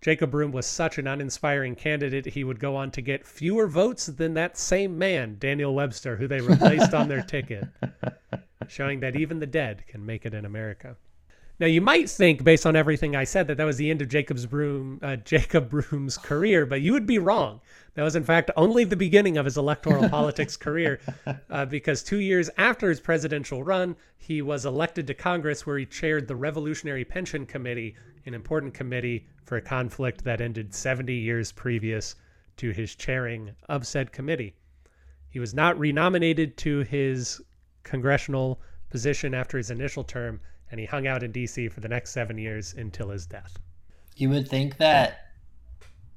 Jacob 0.02 0.32
Broom 0.32 0.52
was 0.52 0.66
such 0.66 0.98
an 0.98 1.06
uninspiring 1.06 1.76
candidate, 1.76 2.26
he 2.26 2.44
would 2.44 2.58
go 2.58 2.76
on 2.76 2.90
to 2.90 3.00
get 3.00 3.24
fewer 3.24 3.68
votes 3.68 4.06
than 4.06 4.34
that 4.34 4.58
same 4.58 4.98
man, 4.98 5.36
Daniel 5.38 5.74
Webster, 5.74 6.16
who 6.16 6.26
they 6.26 6.40
replaced 6.40 6.92
on 6.92 7.08
their 7.08 7.22
ticket, 7.22 7.68
showing 8.68 9.00
that 9.00 9.16
even 9.16 9.38
the 9.38 9.46
dead 9.46 9.84
can 9.86 10.04
make 10.04 10.26
it 10.26 10.34
in 10.34 10.44
America. 10.44 10.96
Now, 11.62 11.69
you 11.69 11.81
might 11.81 12.11
think, 12.11 12.42
based 12.42 12.66
on 12.66 12.75
everything 12.75 13.14
I 13.14 13.23
said, 13.23 13.47
that 13.47 13.57
that 13.57 13.64
was 13.64 13.76
the 13.76 13.88
end 13.88 14.02
of 14.02 14.09
Jacob's 14.09 14.47
Broom, 14.47 14.99
uh, 15.00 15.14
Jacob 15.25 15.71
Broom's 15.71 16.19
career, 16.19 16.66
but 16.66 16.81
you 16.81 16.92
would 16.92 17.07
be 17.07 17.21
wrong. 17.21 17.61
That 17.95 18.02
was, 18.02 18.16
in 18.16 18.25
fact, 18.25 18.50
only 18.57 18.83
the 18.83 18.97
beginning 18.97 19.38
of 19.38 19.45
his 19.45 19.57
electoral 19.57 20.09
politics 20.09 20.57
career, 20.57 20.99
uh, 21.50 21.64
because 21.66 22.02
two 22.02 22.19
years 22.19 22.50
after 22.59 22.88
his 22.88 22.99
presidential 22.99 23.62
run, 23.62 23.95
he 24.16 24.42
was 24.42 24.66
elected 24.66 25.07
to 25.07 25.14
Congress, 25.14 25.64
where 25.64 25.78
he 25.78 25.87
chaired 25.87 26.26
the 26.26 26.35
Revolutionary 26.35 27.04
Pension 27.04 27.47
Committee, 27.47 27.95
an 28.26 28.35
important 28.35 28.75
committee 28.75 29.28
for 29.45 29.57
a 29.57 29.62
conflict 29.62 30.25
that 30.25 30.40
ended 30.40 30.75
70 30.75 31.14
years 31.14 31.52
previous 31.52 32.16
to 32.57 32.73
his 32.73 32.97
chairing 32.97 33.52
of 33.69 33.87
said 33.87 34.11
committee. 34.11 34.57
He 35.31 35.38
was 35.38 35.54
not 35.54 35.78
renominated 35.78 36.57
to 36.57 36.81
his 36.81 37.40
congressional 37.85 38.61
position 38.90 39.33
after 39.33 39.59
his 39.59 39.71
initial 39.71 40.02
term, 40.02 40.40
and 40.73 40.81
he 40.81 40.87
hung 40.87 41.07
out 41.07 41.23
in 41.23 41.31
D.C. 41.31 41.69
for 41.69 41.81
the 41.81 41.88
next 41.88 42.11
seven 42.11 42.37
years 42.38 42.75
until 42.75 43.11
his 43.11 43.26
death. 43.26 43.57
You 44.17 44.31
would 44.31 44.49
think 44.49 44.79
that 44.79 45.19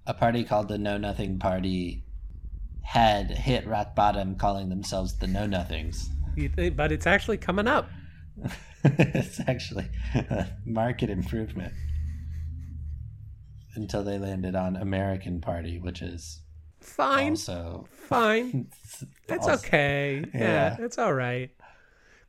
a 0.08 0.14
party 0.14 0.44
called 0.44 0.70
the 0.70 0.78
Know 0.78 0.98
Nothing 0.98 1.38
Party 1.40 2.04
had 2.84 3.30
hit 3.30 3.68
rock 3.68 3.96
bottom 3.96 4.36
calling 4.36 4.70
themselves 4.70 5.18
the 5.18 5.28
Know 5.28 5.46
Nothings. 5.46 6.10
You 6.36 6.50
think, 6.50 6.76
but 6.76 6.92
it's 6.92 7.06
actually 7.08 7.38
coming 7.38 7.68
up. 7.68 7.90
it's 8.84 9.40
actually 9.48 9.90
a 10.14 10.48
market 10.66 11.10
improvement 11.10 11.74
until 13.76 14.04
they 14.04 14.18
landed 14.18 14.56
on 14.56 14.76
American 14.78 15.42
Party, 15.42 15.80
which 15.80 16.02
is 16.02 16.42
Fine, 16.82 17.32
also 17.32 17.88
fine. 17.92 18.68
It's 19.28 19.48
also- 19.48 19.54
okay. 19.68 20.24
Yeah, 20.34 20.40
Yeah. 20.40 20.78
it's 20.80 20.98
all 20.98 21.14
right. 21.14 21.50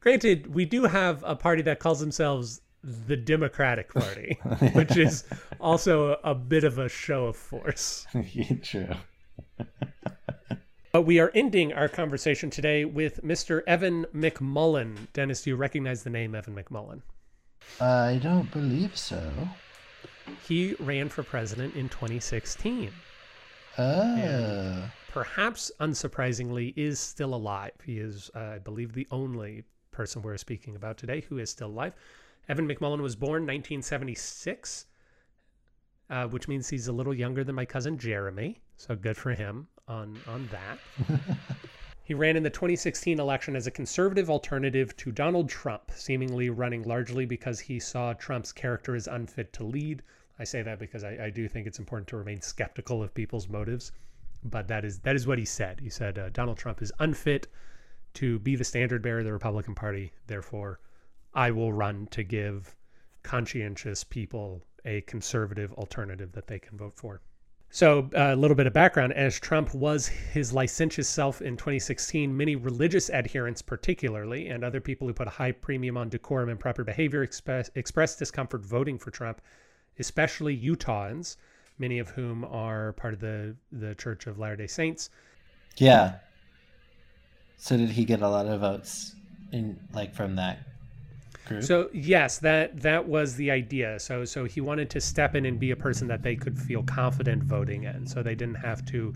Granted, 0.06 0.54
we 0.54 0.64
do 0.64 0.84
have 0.84 1.24
a 1.26 1.34
party 1.34 1.62
that 1.62 1.80
calls 1.80 1.98
themselves 1.98 2.60
the 2.84 3.16
Democratic 3.16 3.92
Party, 3.92 4.38
which 4.72 4.96
is 4.96 5.24
also 5.58 6.12
a, 6.22 6.30
a 6.30 6.34
bit 6.36 6.62
of 6.62 6.78
a 6.78 6.88
show 6.88 7.26
of 7.26 7.34
force. 7.34 8.06
True. 8.62 8.94
But 10.92 11.02
we 11.02 11.18
are 11.18 11.32
ending 11.34 11.72
our 11.72 11.88
conversation 11.88 12.50
today 12.50 12.84
with 12.84 13.24
Mr. 13.24 13.62
Evan 13.66 14.06
McMullin. 14.14 14.96
Dennis, 15.12 15.42
do 15.42 15.50
you 15.50 15.56
recognize 15.56 16.04
the 16.04 16.10
name 16.10 16.36
Evan 16.36 16.54
McMullin? 16.54 17.02
I 17.80 18.20
don't 18.22 18.48
believe 18.52 18.96
so. 18.96 19.28
He 20.46 20.76
ran 20.78 21.08
for 21.08 21.24
president 21.24 21.74
in 21.74 21.88
2016. 21.88 22.92
Oh. 23.76 24.88
Perhaps 25.08 25.72
unsurprisingly, 25.80 26.72
is 26.76 27.00
still 27.00 27.34
alive. 27.34 27.72
He 27.84 27.98
is, 27.98 28.30
uh, 28.36 28.52
I 28.54 28.58
believe, 28.58 28.92
the 28.92 29.08
only 29.10 29.64
person 29.96 30.22
we're 30.22 30.36
speaking 30.36 30.76
about 30.76 30.98
today 30.98 31.22
who 31.28 31.38
is 31.38 31.50
still 31.50 31.68
alive. 31.68 31.94
Evan 32.48 32.68
McMullin 32.68 33.00
was 33.00 33.16
born 33.16 33.42
1976, 33.42 34.86
uh, 36.10 36.26
which 36.28 36.46
means 36.46 36.68
he's 36.68 36.88
a 36.88 36.92
little 36.92 37.14
younger 37.14 37.42
than 37.42 37.54
my 37.54 37.64
cousin 37.64 37.98
Jeremy. 37.98 38.60
So 38.76 38.94
good 38.94 39.16
for 39.16 39.32
him 39.32 39.68
on 39.88 40.18
on 40.28 40.48
that. 40.52 40.78
He 42.06 42.14
ran 42.14 42.36
in 42.36 42.44
the 42.44 42.50
2016 42.50 43.18
election 43.18 43.56
as 43.56 43.66
a 43.66 43.70
conservative 43.72 44.30
alternative 44.30 44.96
to 44.98 45.10
Donald 45.10 45.48
Trump, 45.48 45.90
seemingly 45.90 46.50
running 46.50 46.84
largely 46.84 47.26
because 47.26 47.58
he 47.58 47.80
saw 47.80 48.12
Trump's 48.12 48.52
character 48.52 48.94
as 48.94 49.08
unfit 49.08 49.52
to 49.54 49.64
lead. 49.64 50.04
I 50.38 50.44
say 50.44 50.62
that 50.62 50.78
because 50.78 51.02
I, 51.02 51.24
I 51.24 51.30
do 51.30 51.48
think 51.48 51.66
it's 51.66 51.80
important 51.80 52.06
to 52.10 52.16
remain 52.16 52.40
skeptical 52.40 53.02
of 53.02 53.12
people's 53.12 53.48
motives, 53.48 53.90
but 54.44 54.68
that 54.68 54.84
is 54.84 55.00
that 55.00 55.16
is 55.16 55.26
what 55.26 55.38
he 55.38 55.44
said. 55.44 55.80
He 55.80 55.90
said 55.90 56.16
uh, 56.16 56.28
Donald 56.28 56.58
Trump 56.58 56.80
is 56.80 56.92
unfit 57.00 57.48
to 58.16 58.38
be 58.40 58.56
the 58.56 58.64
standard 58.64 59.02
bearer 59.02 59.20
of 59.20 59.24
the 59.24 59.32
Republican 59.32 59.74
Party. 59.74 60.12
Therefore, 60.26 60.80
I 61.34 61.50
will 61.50 61.72
run 61.72 62.06
to 62.12 62.22
give 62.22 62.74
conscientious 63.22 64.04
people 64.04 64.62
a 64.84 65.02
conservative 65.02 65.72
alternative 65.74 66.32
that 66.32 66.46
they 66.46 66.58
can 66.58 66.78
vote 66.78 66.94
for. 66.96 67.20
So, 67.70 68.08
uh, 68.16 68.32
a 68.32 68.36
little 68.36 68.54
bit 68.54 68.66
of 68.66 68.72
background 68.72 69.12
as 69.12 69.38
Trump 69.38 69.74
was 69.74 70.06
his 70.06 70.52
licentious 70.52 71.08
self 71.08 71.42
in 71.42 71.56
2016, 71.56 72.34
many 72.34 72.56
religious 72.56 73.10
adherents, 73.10 73.60
particularly, 73.60 74.48
and 74.48 74.64
other 74.64 74.80
people 74.80 75.06
who 75.06 75.12
put 75.12 75.26
a 75.26 75.30
high 75.30 75.52
premium 75.52 75.96
on 75.96 76.08
decorum 76.08 76.48
and 76.48 76.60
proper 76.60 76.84
behavior, 76.84 77.22
express, 77.22 77.70
expressed 77.74 78.18
discomfort 78.18 78.64
voting 78.64 78.98
for 78.98 79.10
Trump, 79.10 79.42
especially 79.98 80.56
Utahns, 80.56 81.36
many 81.78 81.98
of 81.98 82.08
whom 82.10 82.44
are 82.44 82.92
part 82.94 83.12
of 83.12 83.20
the, 83.20 83.54
the 83.72 83.94
Church 83.96 84.26
of 84.26 84.38
Latter 84.38 84.56
day 84.56 84.66
Saints. 84.68 85.10
Yeah. 85.76 86.14
So 87.56 87.76
did 87.76 87.90
he 87.90 88.04
get 88.04 88.20
a 88.22 88.28
lot 88.28 88.46
of 88.46 88.60
votes 88.60 89.14
in 89.52 89.78
like 89.92 90.14
from 90.14 90.36
that 90.36 90.58
group? 91.46 91.62
So 91.64 91.88
yes, 91.92 92.38
that 92.38 92.80
that 92.82 93.06
was 93.08 93.34
the 93.36 93.50
idea. 93.50 93.98
So 93.98 94.24
so 94.24 94.44
he 94.44 94.60
wanted 94.60 94.90
to 94.90 95.00
step 95.00 95.34
in 95.34 95.46
and 95.46 95.58
be 95.58 95.70
a 95.70 95.76
person 95.76 96.06
that 96.08 96.22
they 96.22 96.36
could 96.36 96.58
feel 96.58 96.82
confident 96.82 97.42
voting 97.44 97.84
in. 97.84 98.06
So 98.06 98.22
they 98.22 98.34
didn't 98.34 98.56
have 98.56 98.84
to 98.86 99.14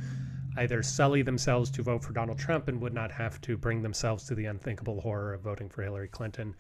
either 0.56 0.82
sully 0.82 1.23
themselves 1.23 1.70
to 1.70 1.82
vote 1.82 2.02
for 2.02 2.12
Donald 2.12 2.38
Trump 2.38 2.66
and 2.68 2.80
would 2.80 2.92
not 2.94 3.11
have 3.12 3.40
to 3.42 3.56
bring 3.56 3.82
themselves 3.82 4.25
to 4.26 4.35
the 4.35 4.47
unthinkable 4.47 5.00
horror 5.00 5.32
of 5.32 5.42
voting 5.42 5.68
for 5.68 5.82
Hillary 5.82 6.09
Clinton 6.09 6.54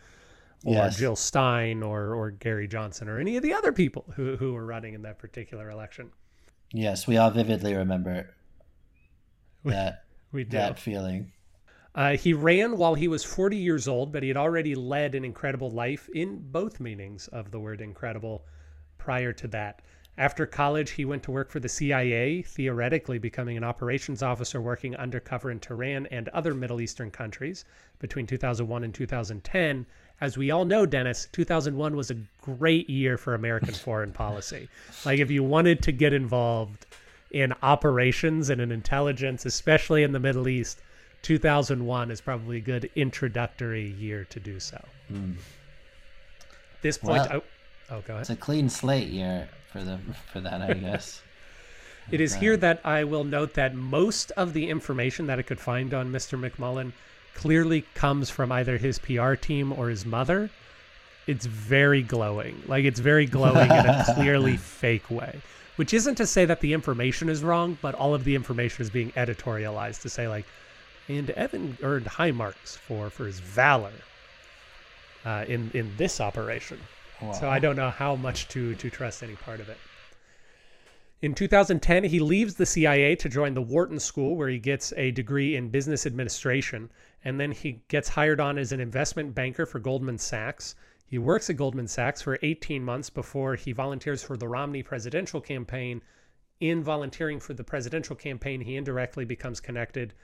or 0.64 0.74
Yes. 0.74 0.96
Jill 0.98 1.16
Stein 1.16 1.82
or 1.82 2.14
or 2.14 2.30
Gary 2.30 2.68
Johnson 2.68 3.08
or 3.08 3.18
any 3.18 3.36
of 3.36 3.42
the 3.42 3.52
other 3.54 3.72
people 3.72 4.04
who 4.14 4.36
who 4.36 4.52
were 4.52 4.66
running 4.66 4.94
in 4.94 5.02
that 5.02 5.18
particular 5.18 5.70
election. 5.70 6.10
yes, 6.72 7.06
we 7.08 7.16
all 7.16 7.30
vividly 7.30 7.74
remember 7.74 8.30
that 9.64 10.04
We 10.32 10.44
do. 10.44 10.56
that 10.56 10.78
feeling. 10.78 11.32
Uh, 11.94 12.16
he 12.16 12.32
ran 12.32 12.76
while 12.76 12.94
he 12.94 13.08
was 13.08 13.24
40 13.24 13.56
years 13.56 13.88
old, 13.88 14.12
but 14.12 14.22
he 14.22 14.28
had 14.28 14.36
already 14.36 14.74
led 14.74 15.14
an 15.14 15.24
incredible 15.24 15.70
life 15.70 16.08
in 16.14 16.38
both 16.50 16.78
meanings 16.78 17.26
of 17.28 17.50
the 17.50 17.58
word 17.58 17.80
incredible 17.80 18.44
prior 18.96 19.32
to 19.32 19.48
that. 19.48 19.82
After 20.18 20.44
college, 20.44 20.90
he 20.90 21.04
went 21.04 21.22
to 21.22 21.30
work 21.30 21.50
for 21.50 21.60
the 21.60 21.68
CIA, 21.68 22.42
theoretically 22.42 23.18
becoming 23.18 23.56
an 23.56 23.64
operations 23.64 24.22
officer 24.22 24.60
working 24.60 24.94
undercover 24.94 25.50
in 25.50 25.58
Tehran 25.58 26.06
and 26.08 26.28
other 26.28 26.52
Middle 26.52 26.80
Eastern 26.80 27.10
countries 27.10 27.64
between 27.98 28.26
2001 28.26 28.84
and 28.84 28.94
2010. 28.94 29.86
As 30.20 30.36
we 30.36 30.50
all 30.50 30.66
know, 30.66 30.84
Dennis, 30.84 31.26
2001 31.32 31.96
was 31.96 32.10
a 32.10 32.18
great 32.42 32.90
year 32.90 33.16
for 33.16 33.34
American 33.34 33.72
foreign 33.86 34.12
policy. 34.12 34.68
Like, 35.06 35.20
if 35.20 35.30
you 35.30 35.42
wanted 35.42 35.82
to 35.84 35.92
get 35.92 36.12
involved 36.12 36.86
in 37.30 37.54
operations 37.62 38.50
and 38.50 38.60
in 38.60 38.70
intelligence, 38.70 39.46
especially 39.46 40.02
in 40.02 40.12
the 40.12 40.20
Middle 40.20 40.48
East, 40.48 40.80
2001 41.22 42.10
is 42.10 42.20
probably 42.20 42.58
a 42.58 42.60
good 42.60 42.90
introductory 42.94 43.88
year 43.90 44.24
to 44.30 44.40
do 44.40 44.58
so. 44.60 44.82
Hmm. 45.08 45.32
This 46.82 46.98
point, 46.98 47.28
Well- 47.30 47.42
I, 47.90 47.94
oh, 47.94 48.00
go 48.06 48.14
ahead. 48.14 48.22
It's 48.22 48.30
a 48.30 48.36
clean 48.36 48.68
slate 48.68 49.08
year 49.08 49.48
for 49.72 49.82
the 49.84 49.98
for 50.32 50.40
that, 50.40 50.62
I 50.62 50.74
guess. 50.74 51.22
It 52.10 52.20
is 52.20 52.34
here 52.34 52.56
that 52.56 52.80
I 52.84 53.04
will 53.04 53.22
note 53.22 53.54
that 53.54 53.76
most 53.76 54.32
of 54.32 54.52
the 54.52 54.68
information 54.68 55.26
that 55.26 55.38
I 55.38 55.42
could 55.42 55.60
find 55.60 55.94
on 55.94 56.10
Mr. 56.10 56.36
McMullin 56.40 56.92
clearly 57.34 57.82
comes 57.94 58.30
from 58.30 58.50
either 58.50 58.78
his 58.78 58.98
PR 58.98 59.34
team 59.34 59.72
or 59.72 59.88
his 59.90 60.04
mother. 60.04 60.50
It's 61.28 61.46
very 61.46 62.02
glowing. 62.02 62.60
Like 62.66 62.84
it's 62.84 62.98
very 62.98 63.26
glowing 63.26 63.70
in 63.70 63.86
a 63.86 64.04
clearly 64.16 64.56
fake 64.56 65.08
way. 65.08 65.40
Which 65.76 65.94
isn't 65.94 66.16
to 66.16 66.26
say 66.26 66.44
that 66.46 66.60
the 66.60 66.72
information 66.72 67.28
is 67.28 67.44
wrong, 67.44 67.78
but 67.80 67.94
all 67.94 68.12
of 68.12 68.24
the 68.24 68.34
information 68.34 68.82
is 68.82 68.90
being 68.90 69.12
editorialized 69.12 70.02
to 70.02 70.08
say 70.08 70.26
like, 70.26 70.46
and 71.08 71.30
Evan 71.30 71.76
earned 71.82 72.06
high 72.06 72.30
marks 72.30 72.76
for 72.76 73.10
for 73.10 73.26
his 73.26 73.40
valor 73.40 73.92
uh, 75.24 75.44
in 75.48 75.70
in 75.74 75.96
this 75.96 76.20
operation. 76.20 76.78
So 77.38 77.50
I 77.50 77.58
don't 77.58 77.76
know 77.76 77.90
how 77.90 78.16
much 78.16 78.48
to 78.48 78.74
to 78.76 78.90
trust 78.90 79.22
any 79.22 79.36
part 79.36 79.60
of 79.60 79.68
it. 79.68 79.76
In 81.22 81.34
2010, 81.34 82.04
he 82.04 82.18
leaves 82.18 82.54
the 82.54 82.64
CIA 82.64 83.14
to 83.16 83.28
join 83.28 83.52
the 83.52 83.60
Wharton 83.60 84.00
School, 84.00 84.36
where 84.36 84.48
he 84.48 84.58
gets 84.58 84.94
a 84.96 85.10
degree 85.10 85.54
in 85.54 85.68
business 85.68 86.06
administration. 86.06 86.90
And 87.22 87.38
then 87.38 87.52
he 87.52 87.82
gets 87.88 88.08
hired 88.08 88.40
on 88.40 88.56
as 88.56 88.72
an 88.72 88.80
investment 88.80 89.34
banker 89.34 89.66
for 89.66 89.78
Goldman 89.78 90.16
Sachs. 90.16 90.74
He 91.06 91.18
works 91.18 91.50
at 91.50 91.56
Goldman 91.56 91.88
Sachs 91.88 92.22
for 92.22 92.38
18 92.40 92.82
months 92.82 93.10
before 93.10 93.54
he 93.54 93.72
volunteers 93.72 94.22
for 94.22 94.38
the 94.38 94.48
Romney 94.48 94.82
presidential 94.82 95.42
campaign. 95.42 96.00
In 96.58 96.82
volunteering 96.82 97.38
for 97.38 97.52
the 97.52 97.64
presidential 97.64 98.16
campaign, 98.16 98.62
he 98.62 98.76
indirectly 98.76 99.26
becomes 99.26 99.60
connected 99.60 100.14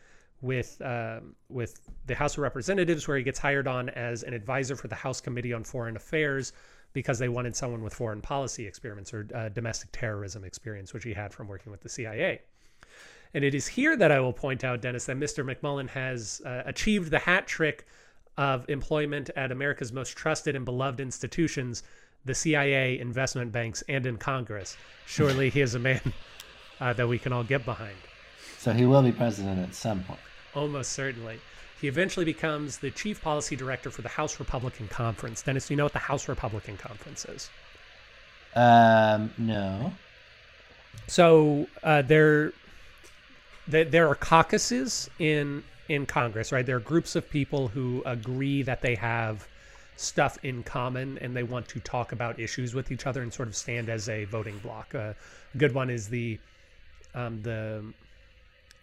with 0.42 0.80
um, 0.84 1.34
with 1.48 1.80
the 2.06 2.14
House 2.14 2.34
of 2.34 2.38
Representatives, 2.38 3.08
where 3.08 3.16
he 3.16 3.22
gets 3.22 3.38
hired 3.38 3.66
on 3.66 3.88
as 3.90 4.22
an 4.22 4.34
advisor 4.34 4.76
for 4.76 4.88
the 4.88 4.94
House 4.94 5.20
Committee 5.20 5.52
on 5.52 5.64
Foreign 5.64 5.96
Affairs 5.96 6.52
because 6.92 7.18
they 7.18 7.28
wanted 7.28 7.54
someone 7.54 7.82
with 7.82 7.92
foreign 7.92 8.22
policy 8.22 8.66
experience 8.66 9.12
or 9.12 9.28
uh, 9.34 9.50
domestic 9.50 9.90
terrorism 9.92 10.44
experience, 10.44 10.94
which 10.94 11.04
he 11.04 11.12
had 11.12 11.30
from 11.30 11.46
working 11.46 11.70
with 11.70 11.82
the 11.82 11.88
CIA. 11.90 12.40
And 13.34 13.44
it 13.44 13.54
is 13.54 13.66
here 13.66 13.96
that 13.98 14.10
I 14.10 14.18
will 14.18 14.32
point 14.32 14.64
out, 14.64 14.80
Dennis, 14.80 15.04
that 15.04 15.18
Mr. 15.18 15.44
McMullin 15.44 15.90
has 15.90 16.40
uh, 16.46 16.62
achieved 16.64 17.10
the 17.10 17.18
hat 17.18 17.46
trick 17.46 17.86
of 18.38 18.68
employment 18.70 19.28
at 19.36 19.52
America's 19.52 19.92
most 19.92 20.16
trusted 20.16 20.56
and 20.56 20.64
beloved 20.64 21.00
institutions, 21.00 21.82
the 22.24 22.34
CIA, 22.34 22.98
investment 22.98 23.52
banks, 23.52 23.82
and 23.88 24.06
in 24.06 24.16
Congress. 24.16 24.78
Surely 25.06 25.50
he 25.50 25.60
is 25.60 25.74
a 25.74 25.78
man 25.78 26.00
uh, 26.80 26.94
that 26.94 27.06
we 27.06 27.18
can 27.18 27.32
all 27.32 27.44
get 27.44 27.66
behind. 27.66 27.96
So 28.58 28.72
he 28.72 28.86
will 28.86 29.02
be 29.02 29.12
president 29.12 29.60
at 29.60 29.74
some 29.74 30.02
point. 30.04 30.20
Almost 30.56 30.92
certainly. 30.92 31.38
He 31.80 31.86
eventually 31.86 32.24
becomes 32.24 32.78
the 32.78 32.90
chief 32.90 33.20
policy 33.20 33.54
director 33.54 33.90
for 33.90 34.00
the 34.00 34.08
House 34.08 34.40
Republican 34.40 34.88
Conference. 34.88 35.42
Dennis, 35.42 35.68
do 35.68 35.74
you 35.74 35.76
know 35.76 35.84
what 35.84 35.92
the 35.92 35.98
House 35.98 36.28
Republican 36.28 36.78
Conference 36.78 37.26
is? 37.26 37.50
Um, 38.54 39.30
no. 39.36 39.92
So 41.06 41.66
uh, 41.82 42.00
there, 42.00 42.54
there, 43.68 43.84
there 43.84 44.08
are 44.08 44.14
caucuses 44.14 45.10
in 45.18 45.62
in 45.88 46.06
Congress, 46.06 46.50
right? 46.50 46.66
There 46.66 46.76
are 46.76 46.80
groups 46.80 47.14
of 47.14 47.30
people 47.30 47.68
who 47.68 48.02
agree 48.06 48.62
that 48.62 48.82
they 48.82 48.96
have 48.96 49.46
stuff 49.96 50.36
in 50.42 50.62
common 50.64 51.16
and 51.18 51.36
they 51.36 51.44
want 51.44 51.68
to 51.68 51.80
talk 51.80 52.10
about 52.12 52.40
issues 52.40 52.74
with 52.74 52.90
each 52.90 53.06
other 53.06 53.22
and 53.22 53.32
sort 53.32 53.46
of 53.46 53.54
stand 53.54 53.88
as 53.88 54.08
a 54.08 54.24
voting 54.24 54.58
bloc. 54.58 54.94
Uh, 54.94 55.12
a 55.54 55.58
good 55.58 55.74
one 55.74 55.90
is 55.90 56.08
the 56.08 56.38
um, 57.14 57.40
the 57.42 57.84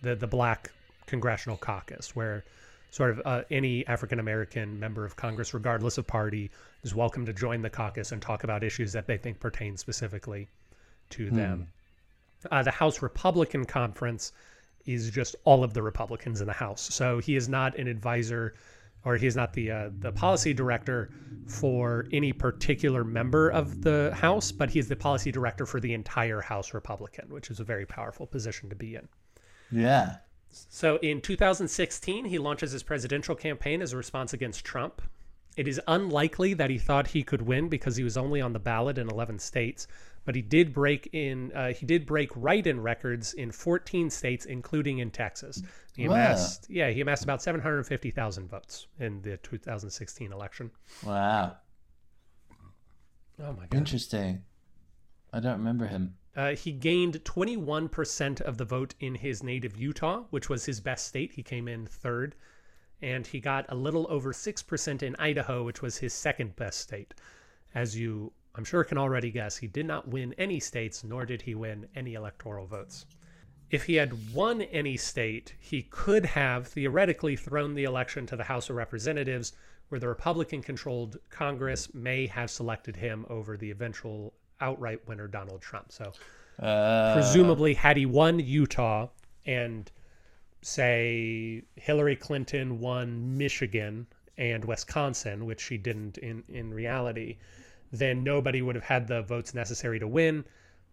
the 0.01 0.15
the 0.15 0.27
Black 0.27 0.71
Congressional 1.05 1.57
Caucus, 1.57 2.15
where 2.15 2.43
sort 2.91 3.09
of 3.09 3.21
uh, 3.25 3.43
any 3.49 3.85
African 3.87 4.19
American 4.19 4.79
member 4.79 5.03
of 5.03 5.15
Congress, 5.15 5.53
regardless 5.53 5.97
of 5.97 6.05
party, 6.05 6.51
is 6.83 6.93
welcome 6.93 7.25
to 7.25 7.33
join 7.33 7.61
the 7.61 7.69
caucus 7.69 8.11
and 8.11 8.21
talk 8.21 8.43
about 8.43 8.63
issues 8.63 8.91
that 8.93 9.07
they 9.07 9.17
think 9.17 9.39
pertain 9.39 9.77
specifically 9.77 10.47
to 11.09 11.29
them. 11.31 11.67
Uh, 12.51 12.61
the 12.61 12.71
House 12.71 13.01
Republican 13.01 13.65
Conference 13.65 14.33
is 14.85 15.09
just 15.09 15.35
all 15.45 15.63
of 15.63 15.73
the 15.73 15.81
Republicans 15.81 16.41
in 16.41 16.47
the 16.47 16.53
House. 16.53 16.93
So 16.93 17.19
he 17.19 17.35
is 17.35 17.47
not 17.47 17.77
an 17.77 17.87
advisor 17.87 18.53
or 19.05 19.17
he's 19.17 19.35
not 19.35 19.53
the 19.53 19.71
uh, 19.71 19.89
the 19.99 20.11
policy 20.11 20.53
director 20.53 21.09
for 21.47 22.07
any 22.13 22.31
particular 22.31 23.03
member 23.03 23.49
of 23.49 23.81
the 23.81 24.13
House, 24.15 24.51
but 24.51 24.69
he's 24.69 24.87
the 24.87 24.95
policy 24.95 25.31
director 25.31 25.65
for 25.65 25.79
the 25.79 25.93
entire 25.93 26.41
House 26.41 26.73
Republican, 26.73 27.29
which 27.29 27.49
is 27.49 27.59
a 27.59 27.63
very 27.63 27.85
powerful 27.85 28.25
position 28.25 28.69
to 28.69 28.75
be 28.75 28.95
in. 28.95 29.07
Yeah. 29.71 30.17
So 30.69 30.97
in 30.97 31.21
2016, 31.21 32.25
he 32.25 32.37
launches 32.37 32.71
his 32.71 32.83
presidential 32.83 33.35
campaign 33.35 33.81
as 33.81 33.93
a 33.93 33.97
response 33.97 34.33
against 34.33 34.63
Trump. 34.65 35.01
It 35.55 35.67
is 35.67 35.79
unlikely 35.87 36.53
that 36.55 36.69
he 36.69 36.77
thought 36.77 37.07
he 37.07 37.23
could 37.23 37.41
win 37.43 37.69
because 37.69 37.95
he 37.95 38.03
was 38.03 38.17
only 38.17 38.41
on 38.41 38.53
the 38.53 38.59
ballot 38.59 38.97
in 38.97 39.07
11 39.09 39.37
states, 39.39 39.87
but 40.25 40.33
he 40.35 40.41
did 40.41 40.73
break 40.73 41.09
in. 41.13 41.51
Uh, 41.53 41.73
he 41.73 41.85
did 41.85 42.05
break 42.05 42.31
write-in 42.35 42.81
records 42.81 43.33
in 43.33 43.51
14 43.51 44.09
states, 44.09 44.45
including 44.45 44.97
in 44.99 45.11
Texas. 45.11 45.61
He 45.95 46.07
Wow. 46.07 46.15
amassed, 46.15 46.67
yeah, 46.69 46.89
he 46.89 47.01
amassed 47.01 47.23
about 47.23 47.43
750,000 47.43 48.49
votes 48.49 48.87
in 48.99 49.21
the 49.21 49.37
2016 49.37 50.31
election. 50.31 50.71
Wow. 51.05 51.57
Oh 53.39 53.53
my 53.53 53.65
god! 53.67 53.73
Interesting. 53.77 54.43
I 55.31 55.39
don't 55.39 55.57
remember 55.57 55.87
him. 55.87 56.15
Uh, 56.35 56.55
he 56.55 56.71
gained 56.71 57.23
21% 57.23 58.41
of 58.41 58.57
the 58.57 58.65
vote 58.65 58.95
in 58.99 59.15
his 59.15 59.43
native 59.43 59.77
Utah, 59.77 60.23
which 60.31 60.49
was 60.49 60.65
his 60.65 60.79
best 60.79 61.07
state. 61.07 61.33
He 61.33 61.43
came 61.43 61.67
in 61.67 61.85
third. 61.85 62.35
And 63.01 63.27
he 63.27 63.39
got 63.39 63.65
a 63.69 63.75
little 63.75 64.07
over 64.09 64.31
6% 64.31 65.03
in 65.03 65.15
Idaho, 65.19 65.63
which 65.63 65.81
was 65.81 65.97
his 65.97 66.13
second 66.13 66.55
best 66.55 66.79
state. 66.79 67.13
As 67.75 67.97
you, 67.97 68.31
I'm 68.55 68.63
sure, 68.63 68.83
can 68.83 68.97
already 68.97 69.29
guess, 69.29 69.57
he 69.57 69.67
did 69.67 69.85
not 69.85 70.07
win 70.07 70.33
any 70.37 70.59
states, 70.59 71.03
nor 71.03 71.25
did 71.25 71.41
he 71.41 71.53
win 71.53 71.87
any 71.95 72.13
electoral 72.13 72.65
votes. 72.65 73.05
If 73.69 73.85
he 73.85 73.95
had 73.95 74.33
won 74.33 74.61
any 74.61 74.97
state, 74.97 75.55
he 75.59 75.83
could 75.83 76.25
have 76.25 76.67
theoretically 76.67 77.35
thrown 77.35 77.73
the 77.73 77.83
election 77.83 78.25
to 78.27 78.35
the 78.35 78.43
House 78.45 78.69
of 78.69 78.75
Representatives, 78.75 79.53
where 79.89 79.99
the 79.99 80.07
Republican 80.07 80.61
controlled 80.61 81.17
Congress 81.29 81.93
may 81.93 82.27
have 82.27 82.49
selected 82.49 82.95
him 82.95 83.25
over 83.29 83.57
the 83.57 83.71
eventual 83.71 84.33
outright 84.63 85.07
winner, 85.07 85.27
Donald 85.27 85.61
Trump. 85.61 85.91
So, 85.91 86.13
Uh, 86.59 87.13
presumably, 87.13 87.73
had 87.73 87.97
he 87.97 88.05
won 88.05 88.39
Utah 88.39 89.07
and 89.45 89.91
say 90.61 91.63
Hillary 91.75 92.15
Clinton 92.15 92.79
won 92.79 93.37
Michigan 93.37 94.07
and 94.37 94.63
Wisconsin, 94.65 95.45
which 95.45 95.61
she 95.61 95.77
didn't 95.77 96.17
in, 96.19 96.43
in 96.47 96.73
reality, 96.73 97.37
then 97.91 98.23
nobody 98.23 98.61
would 98.61 98.75
have 98.75 98.83
had 98.83 99.07
the 99.07 99.21
votes 99.23 99.53
necessary 99.53 99.99
to 99.99 100.07
win. 100.07 100.45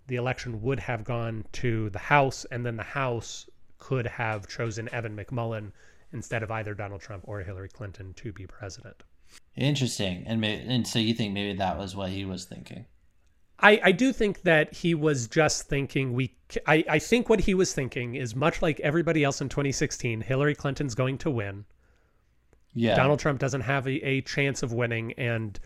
The 0.06 0.16
election 0.16 0.60
would 0.62 0.80
have 0.80 1.04
gone 1.04 1.44
to 1.52 1.90
the 1.90 1.98
House, 1.98 2.44
and 2.50 2.66
then 2.66 2.76
the 2.76 2.82
House 2.82 3.48
could 3.78 4.06
have 4.06 4.48
chosen 4.48 4.88
Evan 4.92 5.16
McMullin 5.16 5.72
instead 6.12 6.42
of 6.42 6.50
either 6.50 6.74
Donald 6.74 7.00
Trump 7.00 7.24
or 7.26 7.40
Hillary 7.40 7.68
Clinton 7.68 8.12
to 8.14 8.32
be 8.32 8.46
president. 8.46 9.04
Interesting. 9.56 10.24
And 10.26 10.40
may, 10.40 10.60
and 10.60 10.86
so 10.86 10.98
you 10.98 11.14
think 11.14 11.32
maybe 11.32 11.56
that 11.58 11.78
was 11.78 11.94
what 11.94 12.10
he 12.10 12.24
was 12.24 12.44
thinking. 12.44 12.86
I, 13.62 13.80
I 13.84 13.92
do 13.92 14.12
think 14.12 14.42
that 14.42 14.72
he 14.74 14.94
was 14.94 15.26
just 15.28 15.68
thinking 15.68 16.12
we 16.14 16.34
I, 16.66 16.84
I 16.88 16.98
think 16.98 17.28
what 17.28 17.40
he 17.40 17.54
was 17.54 17.72
thinking 17.72 18.14
is 18.14 18.34
much 18.34 18.62
like 18.62 18.80
everybody 18.80 19.22
else 19.22 19.40
in 19.40 19.48
2016 19.48 20.20
hillary 20.22 20.54
clinton's 20.54 20.94
going 20.94 21.18
to 21.18 21.30
win 21.30 21.64
Yeah. 22.74 22.96
donald 22.96 23.18
trump 23.20 23.38
doesn't 23.38 23.60
have 23.62 23.86
a, 23.86 23.92
a 24.06 24.20
chance 24.22 24.62
of 24.62 24.72
winning 24.72 25.12
and 25.14 25.58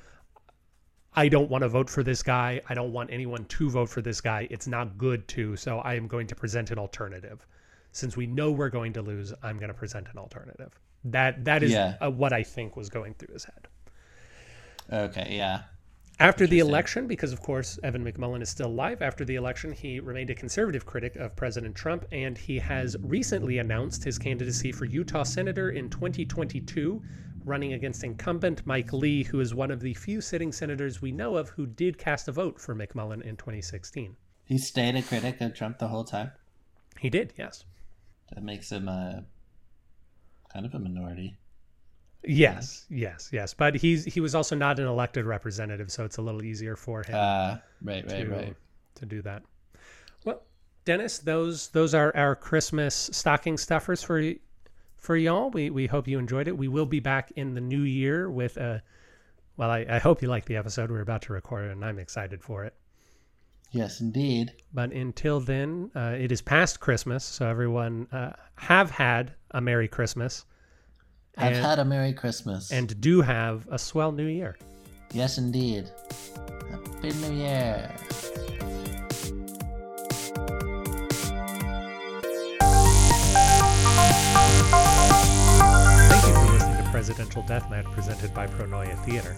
i 1.14 1.28
don't 1.28 1.48
want 1.50 1.62
to 1.62 1.68
vote 1.68 1.88
for 1.88 2.02
this 2.02 2.22
guy 2.22 2.60
i 2.68 2.74
don't 2.74 2.92
want 2.92 3.10
anyone 3.10 3.44
to 3.46 3.70
vote 3.70 3.88
for 3.88 4.02
this 4.02 4.20
guy 4.20 4.46
it's 4.50 4.66
not 4.66 4.98
good 4.98 5.26
to 5.28 5.56
so 5.56 5.78
i 5.78 5.94
am 5.94 6.06
going 6.06 6.26
to 6.26 6.34
present 6.34 6.70
an 6.70 6.78
alternative 6.78 7.46
since 7.92 8.16
we 8.16 8.26
know 8.26 8.50
we're 8.50 8.68
going 8.68 8.92
to 8.92 9.02
lose 9.02 9.32
i'm 9.42 9.56
going 9.56 9.68
to 9.68 9.74
present 9.74 10.06
an 10.12 10.18
alternative 10.18 10.78
that 11.04 11.44
that 11.44 11.62
is 11.62 11.72
Yeah. 11.72 12.08
what 12.08 12.32
i 12.32 12.42
think 12.42 12.76
was 12.76 12.88
going 12.88 13.14
through 13.14 13.32
his 13.32 13.44
head 13.44 13.68
Okay. 14.92 15.36
Yeah. 15.38 15.62
After 16.20 16.46
the 16.46 16.60
election, 16.60 17.08
because 17.08 17.32
of 17.32 17.42
course 17.42 17.78
Evan 17.82 18.04
McMullin 18.04 18.40
is 18.40 18.48
still 18.48 18.68
alive, 18.68 19.02
after 19.02 19.24
the 19.24 19.34
election, 19.34 19.72
he 19.72 19.98
remained 19.98 20.30
a 20.30 20.34
conservative 20.34 20.86
critic 20.86 21.16
of 21.16 21.34
President 21.34 21.74
Trump, 21.74 22.06
and 22.12 22.38
he 22.38 22.58
has 22.60 22.96
recently 23.00 23.58
announced 23.58 24.04
his 24.04 24.16
candidacy 24.16 24.70
for 24.70 24.84
Utah 24.84 25.24
Senator 25.24 25.70
in 25.70 25.90
2022, 25.90 27.02
running 27.44 27.72
against 27.72 28.04
incumbent 28.04 28.64
Mike 28.64 28.92
Lee, 28.92 29.24
who 29.24 29.40
is 29.40 29.54
one 29.54 29.72
of 29.72 29.80
the 29.80 29.92
few 29.94 30.20
sitting 30.20 30.52
senators 30.52 31.02
we 31.02 31.10
know 31.10 31.36
of 31.36 31.48
who 31.48 31.66
did 31.66 31.98
cast 31.98 32.28
a 32.28 32.32
vote 32.32 32.60
for 32.60 32.76
McMullin 32.76 33.22
in 33.22 33.36
2016. 33.36 34.16
He 34.44 34.58
stayed 34.58 34.94
a 34.94 35.02
critic 35.02 35.40
of 35.40 35.54
Trump 35.54 35.78
the 35.78 35.88
whole 35.88 36.04
time. 36.04 36.30
He 37.00 37.10
did, 37.10 37.34
yes. 37.36 37.64
That 38.32 38.44
makes 38.44 38.70
him 38.70 38.86
a 38.88 39.24
kind 40.52 40.64
of 40.64 40.74
a 40.74 40.78
minority. 40.78 41.38
Yes, 42.26 42.86
yes, 42.88 43.28
yes. 43.32 43.54
But 43.54 43.74
he's 43.74 44.04
he 44.04 44.20
was 44.20 44.34
also 44.34 44.56
not 44.56 44.78
an 44.78 44.86
elected 44.86 45.26
representative, 45.26 45.90
so 45.90 46.04
it's 46.04 46.16
a 46.16 46.22
little 46.22 46.42
easier 46.42 46.76
for 46.76 47.02
him. 47.02 47.14
Uh, 47.14 47.56
right, 47.82 48.04
right, 48.04 48.08
to, 48.08 48.26
right. 48.28 48.56
to 48.96 49.06
do 49.06 49.22
that. 49.22 49.42
Well, 50.24 50.42
Dennis, 50.84 51.18
those 51.18 51.68
those 51.68 51.94
are 51.94 52.14
our 52.16 52.34
Christmas 52.34 53.10
stocking 53.12 53.56
stuffers 53.56 54.02
for 54.02 54.22
for 54.96 55.16
y'all. 55.16 55.50
We 55.50 55.70
we 55.70 55.86
hope 55.86 56.08
you 56.08 56.18
enjoyed 56.18 56.48
it. 56.48 56.56
We 56.56 56.68
will 56.68 56.86
be 56.86 57.00
back 57.00 57.32
in 57.36 57.54
the 57.54 57.60
new 57.60 57.82
year 57.82 58.30
with 58.30 58.56
a. 58.56 58.82
Well, 59.56 59.70
I, 59.70 59.86
I 59.88 59.98
hope 59.98 60.20
you 60.20 60.28
like 60.28 60.46
the 60.46 60.56
episode 60.56 60.90
we're 60.90 61.00
about 61.00 61.22
to 61.22 61.32
record, 61.32 61.70
and 61.70 61.84
I'm 61.84 62.00
excited 62.00 62.42
for 62.42 62.64
it. 62.64 62.74
Yes, 63.70 64.00
indeed. 64.00 64.52
But 64.72 64.92
until 64.92 65.40
then, 65.40 65.90
uh, 65.94 66.16
it 66.18 66.32
is 66.32 66.40
past 66.40 66.80
Christmas, 66.80 67.24
so 67.24 67.46
everyone 67.46 68.08
uh, 68.10 68.32
have 68.56 68.90
had 68.90 69.32
a 69.52 69.60
Merry 69.60 69.86
Christmas 69.86 70.44
I've 71.36 71.54
And- 71.56 71.64
had 71.64 71.78
a 71.78 71.84
Merry 71.84 72.12
Christmas. 72.12 72.70
and 72.70 73.00
do 73.00 73.20
have 73.22 73.66
a 73.70 73.78
swell 73.78 74.12
New 74.12 74.26
Year. 74.26 74.56
yes, 75.12 75.38
indeed. 75.38 75.90
Happy 76.70 77.12
New 77.12 77.32
Year. 77.34 77.90
Thank 84.94 86.26
you 86.26 86.34
for 86.34 86.52
listening 86.52 86.84
to 86.84 86.88
Presidential 86.90 87.42
Deathmatch 87.42 87.90
presented 87.92 88.32
by 88.32 88.46
Pronoia 88.46 88.96
Theater. 89.04 89.34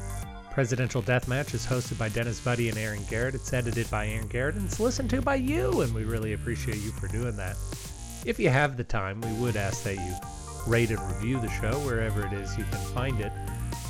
Presidential 0.51 1.03
Deathmatch 1.03 1.55
is 1.55 1.65
hosted 1.67 1.97
by 1.99 2.09
Dennis 2.11 2.41
Buddy 2.41 2.69
and 2.69 2.77
Aaron 2.77 3.03
Garrett. 3.09 3.35
It's 3.35 3.53
edited 3.53 3.91
by 3.91 4.09
Aaron 4.09 4.27
Garrett 4.29 4.57
and 4.57 4.67
it's 4.67 4.79
listened 4.81 5.09
to 5.11 5.23
by 5.23 5.37
you, 5.37 5.81
and 5.81 5.95
we 5.95 6.05
really 6.05 6.35
appreciate 6.35 6.79
you 6.79 6.91
for 6.93 7.09
doing 7.09 7.37
that. 7.37 7.57
If 8.25 8.39
you 8.39 8.51
have 8.51 8.77
the 8.77 8.85
time, 8.85 9.21
we 9.23 9.33
would 9.35 9.57
ask 9.57 9.83
that 9.85 9.95
you 9.95 10.15
rate 10.67 10.91
and 10.91 11.01
review 11.15 11.41
the 11.41 11.51
show 11.51 11.73
wherever 11.81 12.27
it 12.27 12.33
is 12.33 12.57
you 12.57 12.65
can 12.65 12.79
find 12.95 13.21
it. 13.21 13.33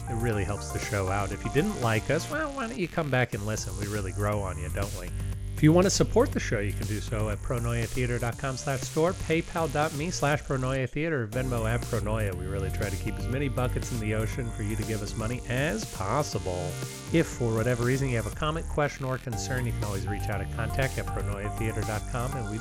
It 0.09 0.15
really 0.15 0.45
helps 0.45 0.71
the 0.71 0.79
show 0.79 1.09
out. 1.09 1.33
If 1.33 1.45
you 1.45 1.51
didn't 1.51 1.81
like 1.81 2.11
us, 2.11 2.31
well, 2.31 2.53
why 2.53 2.69
don't 2.69 2.79
you 2.79 2.89
come 2.89 3.11
back 3.11 3.35
and 3.35 3.45
listen? 3.45 3.73
We 3.81 3.87
really 3.89 4.13
grow 4.13 4.41
on 4.41 4.59
you, 4.59 4.69
don't 4.69 5.01
we? 5.01 5.09
If 5.57 5.63
you 5.63 5.73
want 5.73 5.87
to 5.87 5.91
support 5.91 6.33
the 6.33 6.39
show, 6.39 6.59
you 6.59 6.75
can 6.75 6.87
do 6.87 7.01
so 7.01 7.31
at 7.31 7.43
pronoiatheater.com 7.43 8.59
slash 8.59 8.83
store, 8.83 9.15
paypal.me 9.15 10.11
slash 10.11 10.43
pronoiatheater, 10.43 11.13
or 11.13 11.27
Venmo 11.29 11.67
at 11.67 11.81
pronoia. 11.81 12.35
We 12.35 12.45
really 12.45 12.69
try 12.69 12.91
to 12.91 12.97
keep 12.97 13.19
as 13.19 13.27
many 13.27 13.49
buckets 13.49 13.91
in 13.91 13.99
the 13.99 14.15
ocean 14.15 14.51
for 14.51 14.65
you 14.65 14.77
to 14.77 14.83
give 14.83 15.01
us 15.01 15.17
money 15.17 15.41
as 15.49 15.87
possible. 15.95 16.71
If 17.15 17.27
for 17.27 17.55
whatever 17.55 17.85
reason 17.85 18.11
you 18.11 18.17
have 18.17 18.27
a 18.27 18.37
comment, 18.37 18.69
question, 18.69 19.07
or 19.07 19.17
concern, 19.17 19.65
you 19.65 19.73
can 19.73 19.85
always 19.85 20.07
reach 20.07 20.29
out 20.29 20.43
at 20.43 20.55
contact 20.55 20.99
at 20.99 21.07
pronoiatheater.com, 21.07 22.33
and 22.37 22.51
we'd 22.51 22.61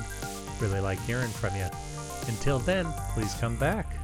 really 0.58 0.80
like 0.80 0.98
hearing 1.02 1.28
from 1.28 1.54
you. 1.54 1.66
Until 2.28 2.60
then, 2.60 2.86
please 3.12 3.34
come 3.34 3.56
back. 3.56 3.94